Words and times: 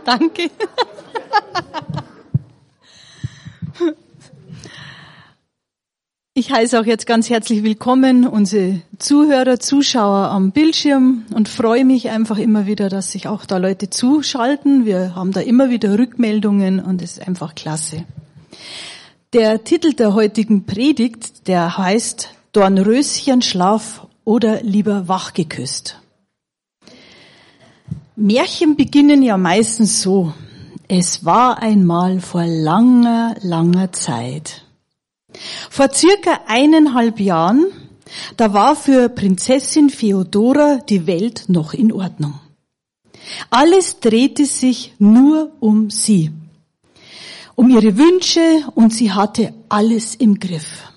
Danke. 0.04 0.50
Ich 6.32 6.50
heiße 6.52 6.80
auch 6.80 6.86
jetzt 6.86 7.06
ganz 7.06 7.28
herzlich 7.28 7.62
willkommen 7.64 8.26
unsere 8.26 8.80
Zuhörer, 8.98 9.58
Zuschauer 9.60 10.28
am 10.30 10.52
Bildschirm 10.52 11.26
und 11.34 11.48
freue 11.48 11.84
mich 11.84 12.08
einfach 12.08 12.38
immer 12.38 12.66
wieder, 12.66 12.88
dass 12.88 13.12
sich 13.12 13.28
auch 13.28 13.44
da 13.44 13.58
Leute 13.58 13.90
zuschalten. 13.90 14.86
Wir 14.86 15.14
haben 15.14 15.32
da 15.32 15.40
immer 15.40 15.70
wieder 15.70 15.98
Rückmeldungen 15.98 16.80
und 16.80 17.02
es 17.02 17.18
ist 17.18 17.28
einfach 17.28 17.54
klasse. 17.54 18.04
Der 19.32 19.64
Titel 19.64 19.92
der 19.92 20.14
heutigen 20.14 20.64
Predigt, 20.64 21.46
der 21.46 21.76
heißt 21.76 22.30
Dornröschenschlaf 22.52 24.06
oder 24.24 24.62
lieber 24.62 25.08
wachgeküsst. 25.08 25.99
Märchen 28.20 28.76
beginnen 28.76 29.22
ja 29.22 29.38
meistens 29.38 30.02
so. 30.02 30.34
Es 30.88 31.24
war 31.24 31.62
einmal 31.62 32.20
vor 32.20 32.44
langer, 32.44 33.34
langer 33.40 33.92
Zeit. 33.92 34.66
Vor 35.70 35.88
circa 35.90 36.40
eineinhalb 36.46 37.18
Jahren, 37.18 37.64
da 38.36 38.52
war 38.52 38.76
für 38.76 39.08
Prinzessin 39.08 39.88
Feodora 39.88 40.80
die 40.86 41.06
Welt 41.06 41.44
noch 41.48 41.72
in 41.72 41.92
Ordnung. 41.92 42.38
Alles 43.48 44.00
drehte 44.00 44.44
sich 44.44 44.92
nur 44.98 45.52
um 45.58 45.88
sie, 45.88 46.30
um 47.54 47.70
ihre 47.70 47.96
Wünsche 47.96 48.64
und 48.74 48.92
sie 48.92 49.12
hatte 49.12 49.54
alles 49.70 50.14
im 50.14 50.38
Griff. 50.38 50.92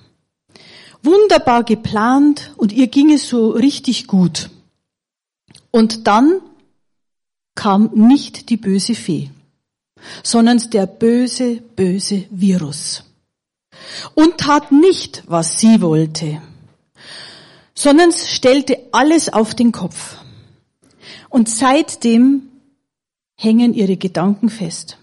Wunderbar 1.01 1.63
geplant 1.63 2.51
und 2.57 2.73
ihr 2.73 2.87
ging 2.87 3.13
es 3.13 3.29
so 3.29 3.51
richtig 3.51 4.07
gut. 4.07 4.49
Und 5.71 6.05
dann 6.05 6.41
kam 7.55 7.91
nicht 7.93 8.49
die 8.49 8.57
böse 8.57 8.95
Fee, 8.95 9.29
sondern 10.23 10.57
der 10.71 10.85
böse, 10.85 11.61
böse 11.75 12.25
Virus 12.29 13.03
und 14.15 14.37
tat 14.37 14.71
nicht, 14.71 15.23
was 15.27 15.59
sie 15.59 15.81
wollte, 15.81 16.41
sondern 17.75 18.11
stellte 18.11 18.77
alles 18.91 19.29
auf 19.29 19.55
den 19.55 19.71
Kopf. 19.71 20.17
Und 21.29 21.49
seitdem 21.49 22.49
hängen 23.35 23.73
ihre 23.73 23.97
Gedanken 23.97 24.49
fest. 24.49 24.97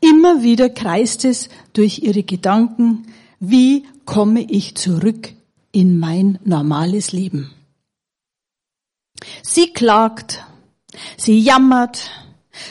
Immer 0.00 0.42
wieder 0.42 0.68
kreist 0.70 1.24
es 1.24 1.48
durch 1.72 2.00
ihre 2.00 2.22
Gedanken, 2.22 3.06
wie 3.40 3.84
komme 4.04 4.42
ich 4.42 4.74
zurück 4.76 5.32
in 5.72 5.98
mein 5.98 6.38
normales 6.44 7.12
Leben. 7.12 7.50
Sie 9.42 9.72
klagt, 9.72 10.44
sie 11.16 11.38
jammert, 11.40 12.10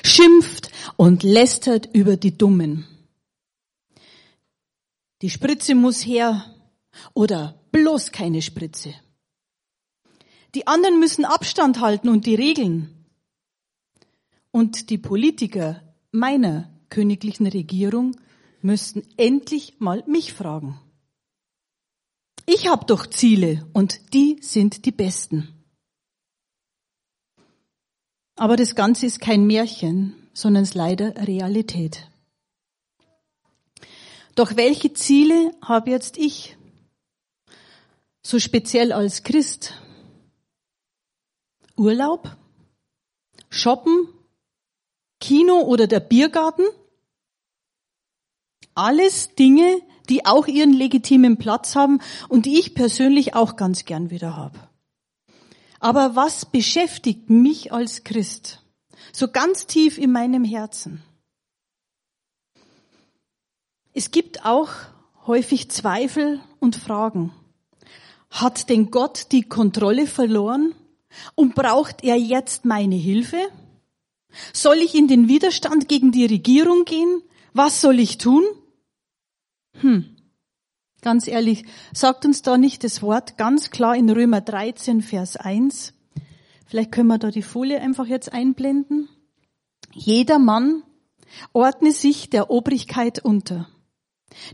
schimpft 0.03 0.71
und 0.97 1.23
lästert 1.23 1.89
über 1.93 2.17
die 2.17 2.37
Dummen. 2.37 2.85
Die 5.21 5.29
Spritze 5.29 5.75
muss 5.75 6.05
her 6.05 6.55
oder 7.13 7.59
bloß 7.71 8.11
keine 8.11 8.41
Spritze. 8.41 8.93
Die 10.55 10.67
anderen 10.67 10.99
müssen 10.99 11.25
Abstand 11.25 11.79
halten 11.79 12.09
und 12.09 12.25
die 12.25 12.35
Regeln. 12.35 13.05
Und 14.51 14.89
die 14.89 14.97
Politiker 14.97 15.81
meiner 16.11 16.69
königlichen 16.89 17.47
Regierung 17.47 18.17
müssten 18.61 19.03
endlich 19.17 19.75
mal 19.79 20.03
mich 20.07 20.33
fragen. 20.33 20.79
Ich 22.45 22.67
habe 22.67 22.85
doch 22.85 23.05
Ziele 23.07 23.65
und 23.71 24.13
die 24.13 24.39
sind 24.41 24.85
die 24.85 24.91
besten. 24.91 25.60
Aber 28.41 28.55
das 28.55 28.73
Ganze 28.73 29.05
ist 29.05 29.21
kein 29.21 29.45
Märchen, 29.45 30.15
sondern 30.33 30.63
es 30.63 30.69
ist 30.69 30.75
leider 30.75 31.27
Realität. 31.27 32.09
Doch 34.33 34.55
welche 34.55 34.93
Ziele 34.93 35.55
habe 35.61 35.91
jetzt 35.91 36.17
ich? 36.17 36.57
So 38.23 38.39
speziell 38.39 38.93
als 38.93 39.21
Christ? 39.21 39.75
Urlaub? 41.77 42.35
Shoppen? 43.51 44.07
Kino 45.19 45.59
oder 45.59 45.85
der 45.85 45.99
Biergarten? 45.99 46.65
Alles 48.73 49.35
Dinge, 49.35 49.83
die 50.09 50.25
auch 50.25 50.47
ihren 50.47 50.73
legitimen 50.73 51.37
Platz 51.37 51.75
haben 51.75 51.99
und 52.27 52.47
die 52.47 52.57
ich 52.57 52.73
persönlich 52.73 53.35
auch 53.35 53.55
ganz 53.55 53.85
gern 53.85 54.09
wieder 54.09 54.35
habe. 54.35 54.70
Aber 55.81 56.15
was 56.15 56.45
beschäftigt 56.45 57.31
mich 57.31 57.73
als 57.73 58.03
Christ? 58.03 58.61
So 59.11 59.27
ganz 59.27 59.65
tief 59.65 59.97
in 59.97 60.11
meinem 60.11 60.43
Herzen. 60.43 61.01
Es 63.91 64.11
gibt 64.11 64.45
auch 64.45 64.69
häufig 65.25 65.71
Zweifel 65.71 66.39
und 66.59 66.75
Fragen. 66.75 67.33
Hat 68.29 68.69
denn 68.69 68.91
Gott 68.91 69.31
die 69.31 69.41
Kontrolle 69.41 70.05
verloren 70.05 70.75
und 71.33 71.55
braucht 71.55 72.03
er 72.03 72.15
jetzt 72.15 72.63
meine 72.63 72.95
Hilfe? 72.95 73.41
Soll 74.53 74.77
ich 74.77 74.93
in 74.93 75.07
den 75.07 75.27
Widerstand 75.27 75.89
gegen 75.89 76.11
die 76.11 76.27
Regierung 76.27 76.85
gehen? 76.85 77.23
Was 77.53 77.81
soll 77.81 77.99
ich 77.99 78.19
tun? 78.19 78.43
Hm, 79.79 80.10
ganz 81.01 81.27
ehrlich, 81.27 81.65
sagt 81.93 82.25
uns 82.25 82.41
da 82.41 82.57
nicht 82.57 82.83
das 82.83 83.01
Wort 83.01 83.37
ganz 83.37 83.69
klar 83.69 83.95
in 83.95 84.09
Römer 84.09 84.41
13, 84.41 85.01
Vers 85.01 85.35
1? 85.35 85.93
Vielleicht 86.65 86.91
können 86.91 87.07
wir 87.07 87.17
da 87.17 87.31
die 87.31 87.41
Folie 87.41 87.81
einfach 87.81 88.05
jetzt 88.05 88.31
einblenden. 88.31 89.09
Jeder 89.93 90.39
Mann 90.39 90.83
ordne 91.53 91.91
sich 91.91 92.29
der 92.29 92.49
Obrigkeit 92.49 93.23
unter 93.23 93.67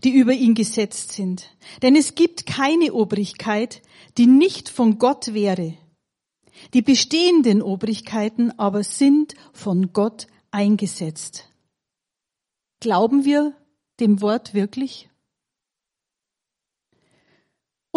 die 0.03 0.11
über 0.11 0.33
ihn 0.33 0.53
gesetzt 0.53 1.11
sind. 1.11 1.55
Denn 1.81 1.95
es 1.95 2.15
gibt 2.15 2.45
keine 2.45 2.93
Obrigkeit, 2.93 3.81
die 4.17 4.27
nicht 4.27 4.69
von 4.69 4.97
Gott 4.97 5.33
wäre. 5.33 5.75
Die 6.73 6.81
bestehenden 6.81 7.61
Obrigkeiten 7.61 8.51
aber 8.57 8.83
sind 8.83 9.35
von 9.53 9.93
Gott 9.93 10.27
eingesetzt. 10.51 11.49
Glauben 12.79 13.25
wir 13.25 13.55
dem 13.99 14.21
Wort 14.21 14.53
wirklich? 14.53 15.09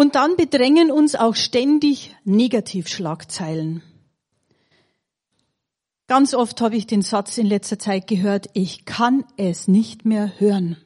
Und 0.00 0.14
dann 0.14 0.34
bedrängen 0.34 0.90
uns 0.90 1.14
auch 1.14 1.36
ständig 1.36 2.16
Negativschlagzeilen. 2.24 3.82
Ganz 6.06 6.32
oft 6.32 6.62
habe 6.62 6.74
ich 6.76 6.86
den 6.86 7.02
Satz 7.02 7.36
in 7.36 7.44
letzter 7.44 7.78
Zeit 7.78 8.06
gehört, 8.06 8.48
ich 8.54 8.86
kann 8.86 9.26
es 9.36 9.68
nicht 9.68 10.06
mehr 10.06 10.40
hören. 10.40 10.78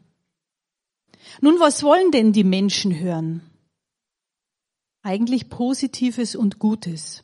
Nun, 1.41 1.61
was 1.61 1.85
wollen 1.85 2.11
denn 2.11 2.33
die 2.33 2.43
Menschen 2.43 2.99
hören? 2.99 3.49
Eigentlich 5.03 5.49
Positives 5.49 6.35
und 6.35 6.59
Gutes. 6.59 7.23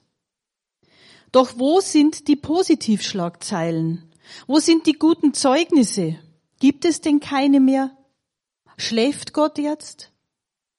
Doch 1.33 1.59
wo 1.59 1.81
sind 1.81 2.29
die 2.29 2.37
Positivschlagzeilen? 2.37 4.13
Wo 4.47 4.61
sind 4.61 4.87
die 4.87 4.93
guten 4.93 5.35
Zeugnisse? 5.35 6.21
Gibt 6.61 6.85
es 6.85 7.01
denn 7.01 7.19
keine 7.19 7.59
mehr? 7.59 7.91
Schläft 8.77 9.33
Gott 9.33 9.59
jetzt? 9.59 10.10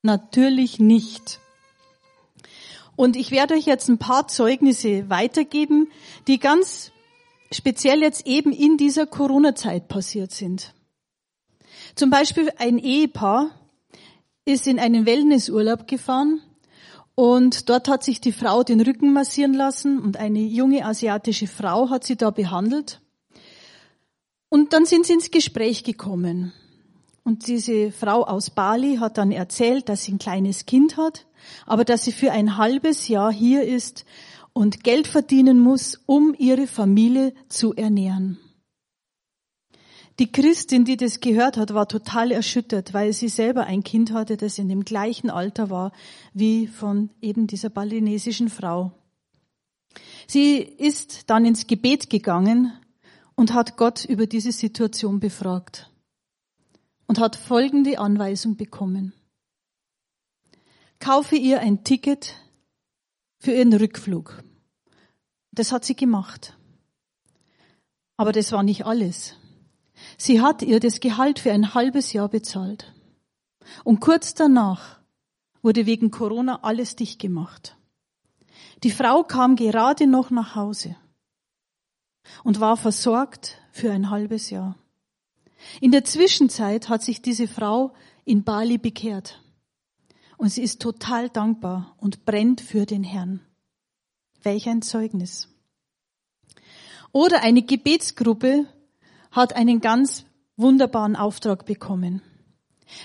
Natürlich 0.04 0.80
nicht. 0.80 1.40
Und 2.96 3.16
ich 3.16 3.32
werde 3.32 3.54
euch 3.54 3.66
jetzt 3.66 3.90
ein 3.90 3.98
paar 3.98 4.28
Zeugnisse 4.28 5.10
weitergeben, 5.10 5.90
die 6.28 6.40
ganz 6.40 6.92
speziell 7.52 8.02
jetzt 8.02 8.26
eben 8.26 8.52
in 8.52 8.78
dieser 8.78 9.06
Corona-Zeit 9.06 9.88
passiert 9.88 10.32
sind. 10.32 10.74
Zum 11.96 12.10
Beispiel 12.10 12.52
ein 12.58 12.78
Ehepaar 12.78 13.52
ist 14.46 14.68
in 14.68 14.80
einen 14.80 15.06
Wellnessurlaub 15.06 15.88
gefahren 15.88 16.42
und 17.16 17.70
dort 17.70 17.88
hat 17.88 18.04
sich 18.04 18.22
die 18.22 18.32
Frau 18.32 18.64
den 18.64 18.82
Rücken 18.82 19.14
massieren 19.14 19.54
lassen 19.54 20.00
und 20.00 20.18
eine 20.18 20.40
junge 20.40 20.86
asiatische 20.86 21.48
Frau 21.48 21.90
hat 21.90 22.04
sie 22.04 22.16
da 22.16 22.32
behandelt. 22.32 23.02
Und 24.50 24.74
dann 24.74 24.86
sind 24.86 25.06
sie 25.06 25.14
ins 25.14 25.32
Gespräch 25.32 25.84
gekommen. 25.84 26.54
Und 27.24 27.48
diese 27.48 27.92
Frau 27.92 28.24
aus 28.24 28.50
Bali 28.50 28.98
hat 28.98 29.18
dann 29.18 29.32
erzählt, 29.32 29.90
dass 29.90 30.04
sie 30.04 30.14
ein 30.14 30.20
kleines 30.20 30.66
Kind 30.66 30.98
hat, 30.98 31.28
aber 31.66 31.86
dass 31.86 32.04
sie 32.04 32.12
für 32.12 32.32
ein 32.32 32.58
halbes 32.58 33.08
Jahr 33.08 33.32
hier 33.32 33.64
ist 33.64 34.06
und 34.54 34.84
Geld 34.84 35.08
verdienen 35.08 35.60
muss, 35.60 36.02
um 36.08 36.36
ihre 36.38 36.68
Familie 36.68 37.34
zu 37.48 37.74
ernähren. 37.74 38.40
Die 40.20 40.32
Christin, 40.32 40.84
die 40.84 40.98
das 40.98 41.20
gehört 41.20 41.58
hat, 41.58 41.74
war 41.74 41.88
total 41.88 42.32
erschüttert, 42.32 42.94
weil 42.94 43.14
sie 43.14 43.30
selber 43.30 43.66
ein 43.66 43.84
Kind 43.84 44.12
hatte, 44.12 44.36
das 44.36 44.58
in 44.58 44.68
dem 44.68 44.84
gleichen 44.84 45.30
Alter 45.30 45.70
war 45.70 45.92
wie 46.34 46.68
von 46.68 47.10
eben 47.22 47.48
dieser 47.48 47.70
balinesischen 47.70 48.50
Frau. 48.50 48.92
Sie 50.28 50.58
ist 50.58 51.30
dann 51.30 51.46
ins 51.46 51.68
Gebet 51.68 52.10
gegangen 52.10 52.74
und 53.36 53.54
hat 53.54 53.78
Gott 53.78 54.06
über 54.06 54.28
diese 54.28 54.52
Situation 54.52 55.20
befragt 55.20 55.91
und 57.12 57.20
hat 57.20 57.36
folgende 57.36 58.00
Anweisung 58.00 58.56
bekommen. 58.56 59.12
Kaufe 61.00 61.36
ihr 61.36 61.60
ein 61.60 61.84
Ticket 61.84 62.36
für 63.38 63.52
ihren 63.52 63.74
Rückflug. 63.74 64.42
Das 65.52 65.74
hat 65.74 65.84
sie 65.84 65.98
gemacht. 65.98 66.58
Aber 68.16 68.32
das 68.32 68.54
war 68.54 68.64
nicht 68.64 68.86
alles. 68.86 69.36
Sie 70.18 70.40
hat 70.40 70.62
ihr 70.62 70.80
das 70.80 71.02
Gehalt 71.02 71.40
für 71.40 71.52
ein 71.52 71.74
halbes 71.74 72.14
Jahr 72.14 72.30
bezahlt. 72.30 72.94
Und 73.84 74.00
kurz 74.00 74.34
danach 74.34 75.02
wurde 75.62 75.86
wegen 75.86 76.12
Corona 76.12 76.64
alles 76.64 76.96
dicht 76.96 77.20
gemacht. 77.20 77.76
Die 78.84 78.92
Frau 78.92 79.24
kam 79.24 79.58
gerade 79.58 80.08
noch 80.08 80.30
nach 80.30 80.56
Hause 80.56 80.96
und 82.46 82.62
war 82.62 82.78
versorgt 82.78 83.58
für 83.74 83.92
ein 83.92 84.10
halbes 84.10 84.50
Jahr. 84.50 84.78
In 85.80 85.92
der 85.92 86.04
Zwischenzeit 86.04 86.90
hat 86.90 87.04
sich 87.04 87.22
diese 87.22 87.48
Frau 87.48 87.94
in 88.26 88.44
Bali 88.44 88.78
bekehrt. 88.78 89.42
Und 90.38 90.50
sie 90.50 90.64
ist 90.64 90.82
total 90.82 91.30
dankbar 91.30 91.96
und 92.00 92.26
brennt 92.26 92.62
für 92.62 92.86
den 92.86 93.04
Herrn. 93.04 93.42
Welch 94.42 94.68
ein 94.68 94.82
Zeugnis. 94.82 95.48
Oder 97.12 97.44
eine 97.44 97.62
Gebetsgruppe 97.62 98.66
hat 99.32 99.56
einen 99.56 99.82
ganz 99.82 100.26
wunderbaren 100.58 101.16
Auftrag 101.16 101.66
bekommen. 101.66 102.22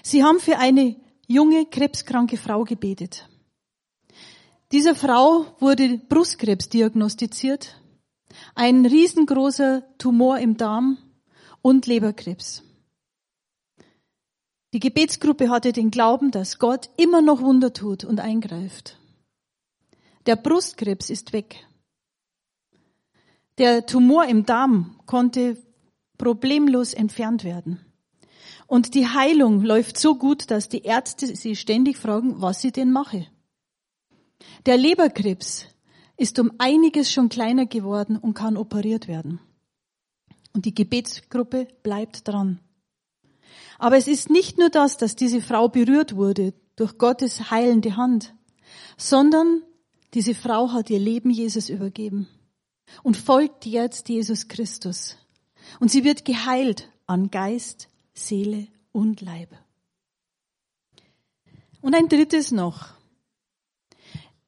Sie 0.03 0.25
haben 0.25 0.41
für 0.41 0.59
eine 0.59 0.97
junge 1.27 1.67
krebskranke 1.67 2.37
Frau 2.37 2.65
gebetet. 2.65 3.29
Dieser 4.73 4.95
Frau 4.95 5.47
wurde 5.61 5.99
Brustkrebs 5.99 6.69
diagnostiziert, 6.69 7.81
ein 8.55 8.85
riesengroßer 8.85 9.85
Tumor 9.99 10.39
im 10.39 10.57
Darm 10.57 10.99
und 11.67 11.89
Leberkrebs. 11.89 12.63
Die 14.73 14.79
Gebetsgruppe 14.79 15.51
hatte 15.51 15.73
den 15.73 15.91
Glauben, 15.91 16.31
dass 16.31 16.61
Gott 16.61 16.91
immer 16.97 17.23
noch 17.23 17.41
Wunder 17.41 17.73
tut 17.73 18.05
und 18.05 18.21
eingreift. 18.21 19.01
Der 20.27 20.37
Brustkrebs 20.37 21.11
ist 21.11 21.33
weg. 21.33 21.67
Der 23.59 23.85
Tumor 23.85 24.27
im 24.27 24.47
Darm 24.47 25.01
konnte 25.07 25.61
problemlos 26.19 26.95
entfernt 26.95 27.43
werden. 27.43 27.85
Und 28.69 28.95
die 28.95 29.09
Heilung 29.09 29.61
läuft 29.61 29.99
so 29.99 30.15
gut, 30.15 30.53
dass 30.53 30.69
die 30.69 30.83
Ärzte 30.83 31.35
sie 31.35 31.57
ständig 31.57 31.97
fragen, 31.97 32.41
was 32.41 32.61
sie 32.61 32.71
denn 32.71 32.93
mache. 32.93 33.27
Der 34.67 34.77
Leberkrebs 34.77 35.67
ist 36.17 36.39
um 36.39 36.53
einiges 36.59 37.11
schon 37.11 37.29
kleiner 37.29 37.67
geworden 37.67 38.17
und 38.17 38.35
kann 38.35 38.57
operiert 38.57 39.09
werden. 39.09 39.41
Und 40.57 40.65
die 40.65 40.75
Gebetsgruppe 40.75 41.69
bleibt 41.83 42.27
dran. 42.27 42.61
Aber 43.79 43.99
es 43.99 44.09
ist 44.09 44.31
nicht 44.31 44.57
nur 44.57 44.71
das, 44.71 44.97
dass 44.97 45.15
diese 45.15 45.43
Frau 45.43 45.69
berührt 45.69 46.17
wurde 46.17 46.55
durch 46.77 46.97
Gottes 46.97 47.51
heilende 47.51 47.99
Hand, 47.99 48.35
sondern 48.97 49.61
diese 50.15 50.35
Frau 50.35 50.73
hat 50.73 50.89
ihr 50.89 50.99
Leben 50.99 51.29
Jesus 51.29 51.69
übergeben 51.69 52.27
und 53.03 53.19
folgt 53.19 53.67
jetzt 53.67 54.09
Jesus 54.09 54.49
Christus. 54.49 55.19
Und 55.79 55.91
sie 55.91 56.05
wird 56.05 56.25
geheilt 56.25 56.91
an 57.07 57.31
Geist, 57.31 57.89
Seele 58.15 58.67
und 58.93 59.21
Leib. 59.21 59.51
Und 61.83 61.95
ein 61.95 62.09
drittes 62.09 62.51
noch. 62.51 62.95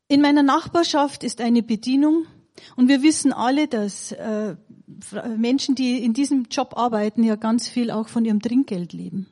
In 0.09 0.23
meiner 0.23 0.43
Nachbarschaft 0.43 1.23
ist 1.23 1.43
eine 1.43 1.63
Bedienung 1.63 2.25
und 2.77 2.89
wir 2.89 3.03
wissen 3.03 3.35
alle, 3.35 3.69
dass 3.69 4.13
äh, 4.13 4.57
Menschen, 5.37 5.75
die 5.75 6.02
in 6.02 6.14
diesem 6.14 6.44
Job 6.50 6.75
arbeiten, 6.76 7.23
ja 7.23 7.37
ganz 7.37 7.69
viel 7.69 7.90
auch 7.90 8.08
von 8.08 8.25
ihrem 8.25 8.40
Trinkgeld 8.40 8.93
leben. 8.93 9.26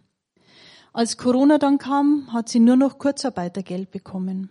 Als 0.92 1.16
Corona 1.16 1.58
dann 1.58 1.78
kam, 1.78 2.32
hat 2.32 2.48
sie 2.48 2.60
nur 2.60 2.76
noch 2.76 2.98
Kurzarbeitergeld 2.98 3.90
bekommen 3.90 4.50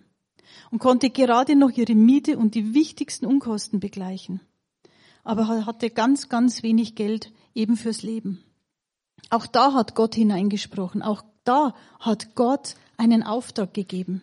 und 0.72 0.80
konnte 0.80 1.10
gerade 1.10 1.56
noch 1.56 1.72
ihre 1.72 1.96
Miete 1.96 2.38
und 2.38 2.56
die 2.56 2.74
wichtigsten 2.74 3.26
Unkosten 3.26 3.80
begleichen. 3.80 4.42
Aber 5.24 5.66
hatte 5.66 5.90
ganz, 5.90 6.30
ganz 6.30 6.62
wenig 6.62 6.96
Geld 6.96 7.32
eben 7.56 7.78
fürs 7.78 8.04
Leben. 8.04 8.44
Auch 9.32 9.48
da 9.48 9.74
hat 9.74 9.96
Gott 9.96 10.14
hineingesprochen. 10.14 11.02
Auch 11.02 11.24
da 11.46 11.74
hat 12.00 12.36
Gott 12.36 12.76
einen 12.98 13.24
Auftrag 13.24 13.74
gegeben. 13.74 14.22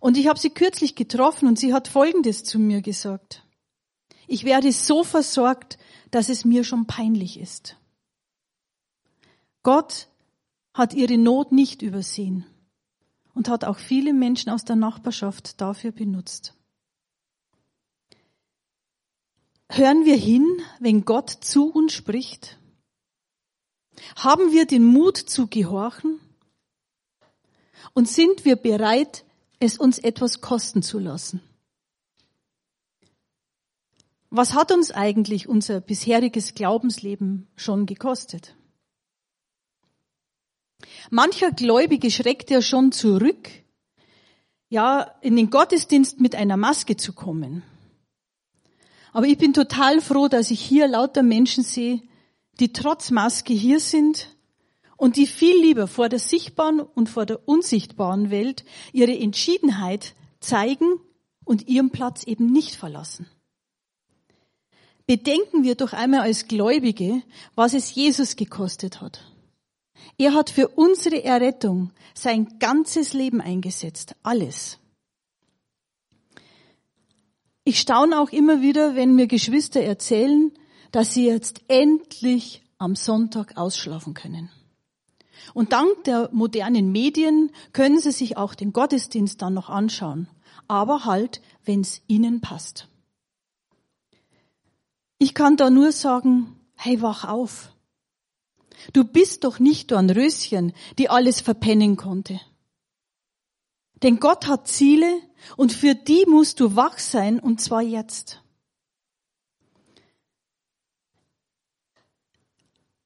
Und 0.00 0.16
ich 0.16 0.28
habe 0.28 0.38
sie 0.38 0.50
kürzlich 0.50 0.94
getroffen 0.94 1.48
und 1.48 1.58
sie 1.58 1.72
hat 1.72 1.88
Folgendes 1.88 2.44
zu 2.44 2.58
mir 2.58 2.82
gesagt. 2.82 3.42
Ich 4.26 4.44
werde 4.44 4.70
so 4.70 5.02
versorgt, 5.02 5.78
dass 6.10 6.28
es 6.28 6.44
mir 6.44 6.64
schon 6.64 6.86
peinlich 6.86 7.38
ist. 7.38 7.76
Gott 9.62 10.08
hat 10.74 10.94
ihre 10.94 11.18
Not 11.18 11.52
nicht 11.52 11.82
übersehen 11.82 12.46
und 13.34 13.48
hat 13.48 13.64
auch 13.64 13.78
viele 13.78 14.12
Menschen 14.12 14.50
aus 14.50 14.64
der 14.64 14.76
Nachbarschaft 14.76 15.60
dafür 15.60 15.92
benutzt. 15.92 16.54
Hören 19.70 20.04
wir 20.04 20.16
hin, 20.16 20.46
wenn 20.80 21.04
Gott 21.04 21.30
zu 21.30 21.70
uns 21.70 21.92
spricht? 21.92 22.58
Haben 24.16 24.52
wir 24.52 24.66
den 24.66 24.84
Mut 24.84 25.16
zu 25.16 25.46
gehorchen? 25.46 26.20
Und 27.92 28.08
sind 28.08 28.44
wir 28.44 28.56
bereit, 28.56 29.24
es 29.60 29.76
uns 29.76 29.98
etwas 29.98 30.40
kosten 30.40 30.82
zu 30.82 30.98
lassen? 30.98 31.42
Was 34.30 34.54
hat 34.54 34.72
uns 34.72 34.90
eigentlich 34.90 35.48
unser 35.48 35.80
bisheriges 35.80 36.54
Glaubensleben 36.54 37.46
schon 37.56 37.86
gekostet? 37.86 38.54
Mancher 41.10 41.50
Gläubige 41.52 42.10
schreckt 42.10 42.50
ja 42.50 42.60
schon 42.60 42.92
zurück, 42.92 43.48
ja, 44.68 45.14
in 45.22 45.36
den 45.36 45.48
Gottesdienst 45.48 46.20
mit 46.20 46.34
einer 46.34 46.58
Maske 46.58 46.96
zu 46.96 47.14
kommen. 47.14 47.62
Aber 49.12 49.26
ich 49.26 49.38
bin 49.38 49.54
total 49.54 50.02
froh, 50.02 50.28
dass 50.28 50.50
ich 50.50 50.60
hier 50.60 50.86
lauter 50.86 51.22
Menschen 51.22 51.64
sehe, 51.64 52.02
die 52.60 52.74
trotz 52.74 53.10
Maske 53.10 53.54
hier 53.54 53.80
sind 53.80 54.36
und 54.98 55.16
die 55.16 55.26
viel 55.26 55.58
lieber 55.58 55.86
vor 55.86 56.10
der 56.10 56.18
sichtbaren 56.18 56.80
und 56.80 57.08
vor 57.08 57.24
der 57.24 57.48
unsichtbaren 57.48 58.30
Welt 58.30 58.64
ihre 58.92 59.16
Entschiedenheit 59.16 60.14
zeigen 60.40 61.00
und 61.46 61.66
ihren 61.66 61.90
Platz 61.90 62.24
eben 62.24 62.52
nicht 62.52 62.74
verlassen. 62.74 63.26
Bedenken 65.08 65.62
wir 65.62 65.74
doch 65.74 65.94
einmal 65.94 66.20
als 66.20 66.48
Gläubige, 66.48 67.22
was 67.54 67.72
es 67.72 67.94
Jesus 67.94 68.36
gekostet 68.36 69.00
hat. 69.00 69.24
Er 70.18 70.34
hat 70.34 70.50
für 70.50 70.68
unsere 70.68 71.24
Errettung 71.24 71.92
sein 72.12 72.58
ganzes 72.58 73.14
Leben 73.14 73.40
eingesetzt, 73.40 74.14
alles. 74.22 74.78
Ich 77.64 77.80
staune 77.80 78.20
auch 78.20 78.28
immer 78.28 78.60
wieder, 78.60 78.96
wenn 78.96 79.14
mir 79.14 79.28
Geschwister 79.28 79.80
erzählen, 79.80 80.52
dass 80.92 81.14
sie 81.14 81.26
jetzt 81.26 81.62
endlich 81.68 82.62
am 82.76 82.94
Sonntag 82.94 83.56
ausschlafen 83.56 84.12
können. 84.12 84.50
Und 85.54 85.72
dank 85.72 86.04
der 86.04 86.28
modernen 86.32 86.92
Medien 86.92 87.50
können 87.72 87.98
sie 87.98 88.12
sich 88.12 88.36
auch 88.36 88.54
den 88.54 88.74
Gottesdienst 88.74 89.40
dann 89.40 89.54
noch 89.54 89.70
anschauen, 89.70 90.28
aber 90.66 91.06
halt, 91.06 91.40
wenn 91.64 91.80
es 91.80 92.02
ihnen 92.08 92.42
passt. 92.42 92.88
Ich 95.18 95.34
kann 95.34 95.56
da 95.56 95.68
nur 95.68 95.92
sagen, 95.92 96.56
hey, 96.76 97.02
wach 97.02 97.24
auf. 97.24 97.72
Du 98.92 99.04
bist 99.04 99.42
doch 99.44 99.58
nicht 99.58 99.90
Dornröschen, 99.90 100.72
die 100.98 101.10
alles 101.10 101.40
verpennen 101.40 101.96
konnte. 101.96 102.40
Denn 104.02 104.20
Gott 104.20 104.46
hat 104.46 104.68
Ziele 104.68 105.20
und 105.56 105.72
für 105.72 105.96
die 105.96 106.24
musst 106.26 106.60
du 106.60 106.76
wach 106.76 106.98
sein 106.98 107.40
und 107.40 107.60
zwar 107.60 107.82
jetzt. 107.82 108.42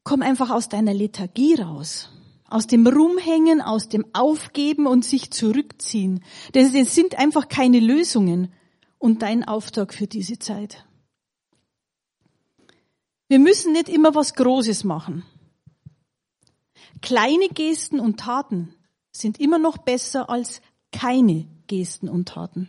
Komm 0.04 0.20
einfach 0.20 0.50
aus 0.50 0.68
deiner 0.68 0.92
Lethargie 0.92 1.54
raus. 1.54 2.10
Aus 2.50 2.66
dem 2.66 2.86
Rumhängen, 2.86 3.62
aus 3.62 3.88
dem 3.88 4.04
Aufgeben 4.12 4.86
und 4.86 5.06
sich 5.06 5.30
zurückziehen. 5.30 6.22
Denn 6.54 6.74
es 6.74 6.94
sind 6.94 7.14
einfach 7.18 7.48
keine 7.48 7.80
Lösungen 7.80 8.52
und 8.98 9.22
dein 9.22 9.44
Auftrag 9.44 9.94
für 9.94 10.06
diese 10.06 10.38
Zeit. 10.38 10.84
Wir 13.32 13.38
müssen 13.38 13.72
nicht 13.72 13.88
immer 13.88 14.14
was 14.14 14.34
Großes 14.34 14.84
machen. 14.84 15.24
Kleine 17.00 17.48
Gesten 17.48 17.98
und 17.98 18.20
Taten 18.20 18.74
sind 19.10 19.40
immer 19.40 19.58
noch 19.58 19.78
besser 19.78 20.28
als 20.28 20.60
keine 20.92 21.46
Gesten 21.66 22.10
und 22.10 22.28
Taten. 22.28 22.68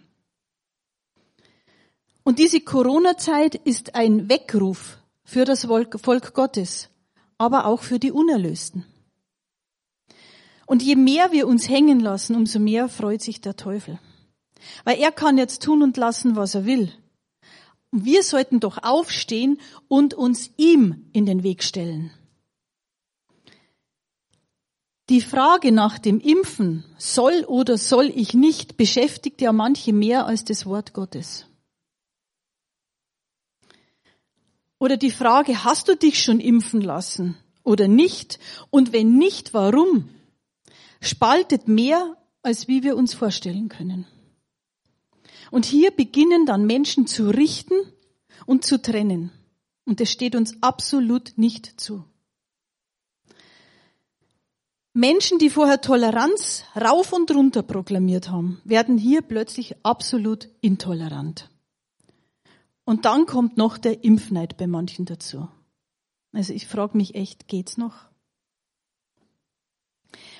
Und 2.23 2.39
diese 2.39 2.61
Corona-Zeit 2.61 3.55
ist 3.55 3.95
ein 3.95 4.29
Weckruf 4.29 4.99
für 5.25 5.43
das 5.43 5.65
Volk 5.65 6.33
Gottes, 6.33 6.87
aber 7.37 7.65
auch 7.65 7.81
für 7.81 7.99
die 7.99 8.13
Unerlösten. 8.13 8.85
Und 10.65 10.81
je 10.81 10.95
mehr 10.95 11.33
wir 11.33 11.45
uns 11.45 11.67
hängen 11.67 11.99
lassen, 11.99 12.37
umso 12.37 12.59
mehr 12.59 12.87
freut 12.87 13.21
sich 13.21 13.41
der 13.41 13.57
Teufel. 13.57 13.99
Weil 14.85 14.97
er 14.97 15.11
kann 15.11 15.37
jetzt 15.37 15.61
tun 15.61 15.83
und 15.83 15.97
lassen, 15.97 16.37
was 16.37 16.55
er 16.55 16.63
will. 16.63 16.93
Wir 17.95 18.23
sollten 18.23 18.59
doch 18.59 18.81
aufstehen 18.81 19.59
und 19.87 20.15
uns 20.15 20.49
ihm 20.57 21.05
in 21.13 21.27
den 21.27 21.43
Weg 21.43 21.63
stellen. 21.63 22.11
Die 25.09 25.21
Frage 25.21 25.71
nach 25.71 25.99
dem 25.99 26.19
Impfen, 26.19 26.83
soll 26.97 27.43
oder 27.45 27.77
soll 27.77 28.05
ich 28.05 28.33
nicht, 28.33 28.77
beschäftigt 28.77 29.41
ja 29.41 29.51
manche 29.51 29.93
mehr 29.93 30.25
als 30.25 30.43
das 30.43 30.65
Wort 30.65 30.93
Gottes. 30.93 31.45
Oder 34.79 34.97
die 34.97 35.11
Frage, 35.11 35.63
hast 35.63 35.87
du 35.87 35.95
dich 35.95 36.23
schon 36.23 36.39
impfen 36.39 36.81
lassen 36.81 37.37
oder 37.63 37.87
nicht? 37.87 38.39
Und 38.71 38.91
wenn 38.91 39.19
nicht, 39.19 39.53
warum? 39.53 40.09
Spaltet 40.99 41.67
mehr, 41.67 42.17
als 42.41 42.67
wie 42.67 42.81
wir 42.81 42.97
uns 42.97 43.13
vorstellen 43.13 43.69
können. 43.69 44.07
Und 45.53 45.65
hier 45.65 45.91
beginnen 45.91 46.47
dann 46.47 46.65
Menschen 46.65 47.05
zu 47.05 47.29
richten 47.29 47.75
und 48.47 48.65
zu 48.65 48.81
trennen. 48.81 49.29
Und 49.85 50.01
es 50.01 50.11
steht 50.11 50.33
uns 50.35 50.57
absolut 50.63 51.33
nicht 51.35 51.79
zu. 51.79 52.05
Menschen, 54.93 55.37
die 55.37 55.51
vorher 55.51 55.79
Toleranz 55.79 56.63
rauf 56.75 57.13
und 57.13 57.29
runter 57.29 57.61
proklamiert 57.61 58.31
haben, 58.31 58.61
werden 58.63 58.97
hier 58.97 59.21
plötzlich 59.21 59.75
absolut 59.83 60.49
intolerant. 60.61 61.51
Und 62.83 63.05
dann 63.05 63.27
kommt 63.27 63.55
noch 63.55 63.77
der 63.77 64.03
Impfneid 64.03 64.57
bei 64.57 64.65
manchen 64.65 65.05
dazu. 65.05 65.49
Also 66.31 66.51
ich 66.51 66.65
frage 66.65 66.97
mich 66.97 67.13
echt, 67.13 67.47
geht's 67.47 67.77
noch? 67.77 68.07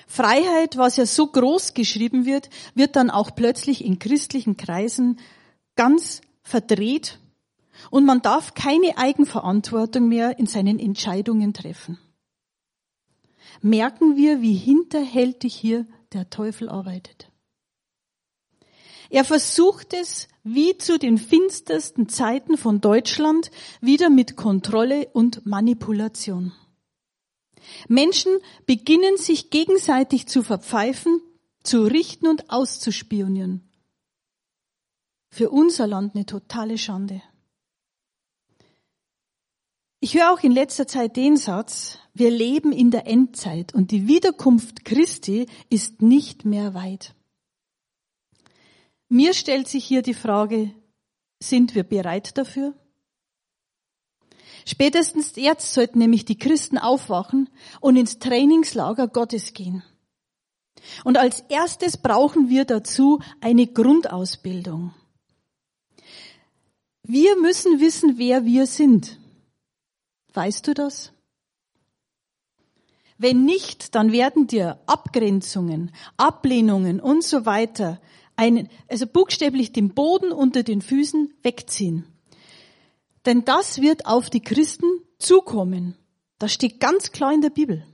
Freiheit, 0.06 0.76
was 0.76 0.96
ja 0.96 1.06
so 1.06 1.26
groß 1.26 1.74
geschrieben 1.74 2.26
wird, 2.26 2.50
wird 2.74 2.96
dann 2.96 3.10
auch 3.10 3.34
plötzlich 3.34 3.84
in 3.84 3.98
christlichen 3.98 4.56
Kreisen 4.56 5.18
ganz 5.76 6.20
verdreht 6.42 7.18
und 7.90 8.04
man 8.04 8.22
darf 8.22 8.54
keine 8.54 8.96
Eigenverantwortung 8.96 10.08
mehr 10.08 10.38
in 10.38 10.46
seinen 10.46 10.78
Entscheidungen 10.78 11.52
treffen. 11.52 11.98
Merken 13.62 14.16
wir, 14.16 14.42
wie 14.42 14.54
hinterhältig 14.54 15.54
hier 15.54 15.86
der 16.12 16.30
Teufel 16.30 16.68
arbeitet. 16.68 17.30
Er 19.10 19.24
versucht 19.24 19.94
es, 19.94 20.28
wie 20.42 20.76
zu 20.76 20.98
den 20.98 21.18
finstersten 21.18 22.08
Zeiten 22.08 22.56
von 22.56 22.80
Deutschland, 22.80 23.50
wieder 23.80 24.10
mit 24.10 24.36
Kontrolle 24.36 25.08
und 25.12 25.46
Manipulation. 25.46 26.52
Menschen 27.88 28.38
beginnen 28.66 29.16
sich 29.16 29.50
gegenseitig 29.50 30.26
zu 30.26 30.42
verpfeifen, 30.42 31.20
zu 31.62 31.84
richten 31.84 32.26
und 32.26 32.50
auszuspionieren. 32.50 33.68
Für 35.30 35.50
unser 35.50 35.86
Land 35.86 36.14
eine 36.14 36.26
totale 36.26 36.78
Schande. 36.78 37.22
Ich 40.00 40.14
höre 40.14 40.32
auch 40.32 40.40
in 40.40 40.52
letzter 40.52 40.86
Zeit 40.86 41.16
den 41.16 41.38
Satz, 41.38 41.98
wir 42.12 42.30
leben 42.30 42.72
in 42.72 42.90
der 42.90 43.06
Endzeit 43.06 43.74
und 43.74 43.90
die 43.90 44.06
Wiederkunft 44.06 44.84
Christi 44.84 45.46
ist 45.70 46.02
nicht 46.02 46.44
mehr 46.44 46.74
weit. 46.74 47.14
Mir 49.08 49.32
stellt 49.32 49.66
sich 49.66 49.84
hier 49.84 50.02
die 50.02 50.14
Frage, 50.14 50.74
sind 51.42 51.74
wir 51.74 51.84
bereit 51.84 52.36
dafür? 52.36 52.74
Spätestens 54.64 55.36
jetzt 55.36 55.74
sollten 55.74 55.98
nämlich 55.98 56.24
die 56.24 56.38
Christen 56.38 56.78
aufwachen 56.78 57.50
und 57.80 57.96
ins 57.96 58.18
Trainingslager 58.18 59.08
Gottes 59.08 59.52
gehen. 59.52 59.82
Und 61.04 61.18
als 61.18 61.40
erstes 61.48 61.96
brauchen 61.96 62.48
wir 62.48 62.64
dazu 62.64 63.20
eine 63.40 63.66
Grundausbildung. 63.66 64.94
Wir 67.02 67.36
müssen 67.38 67.80
wissen, 67.80 68.16
wer 68.16 68.44
wir 68.44 68.66
sind. 68.66 69.18
Weißt 70.32 70.66
du 70.66 70.74
das? 70.74 71.12
Wenn 73.18 73.44
nicht, 73.44 73.94
dann 73.94 74.10
werden 74.10 74.46
dir 74.46 74.80
Abgrenzungen, 74.86 75.92
Ablehnungen 76.16 77.00
und 77.00 77.22
so 77.22 77.46
weiter 77.46 78.00
einen, 78.36 78.68
also 78.88 79.06
buchstäblich 79.06 79.72
den 79.72 79.94
Boden 79.94 80.32
unter 80.32 80.62
den 80.62 80.82
Füßen 80.82 81.32
wegziehen. 81.42 82.06
Denn 83.26 83.44
das 83.44 83.80
wird 83.80 84.06
auf 84.06 84.30
die 84.30 84.42
Christen 84.42 84.86
zukommen. 85.18 85.96
Das 86.38 86.52
steht 86.52 86.80
ganz 86.80 87.12
klar 87.12 87.32
in 87.32 87.40
der 87.40 87.50
Bibel. 87.50 87.84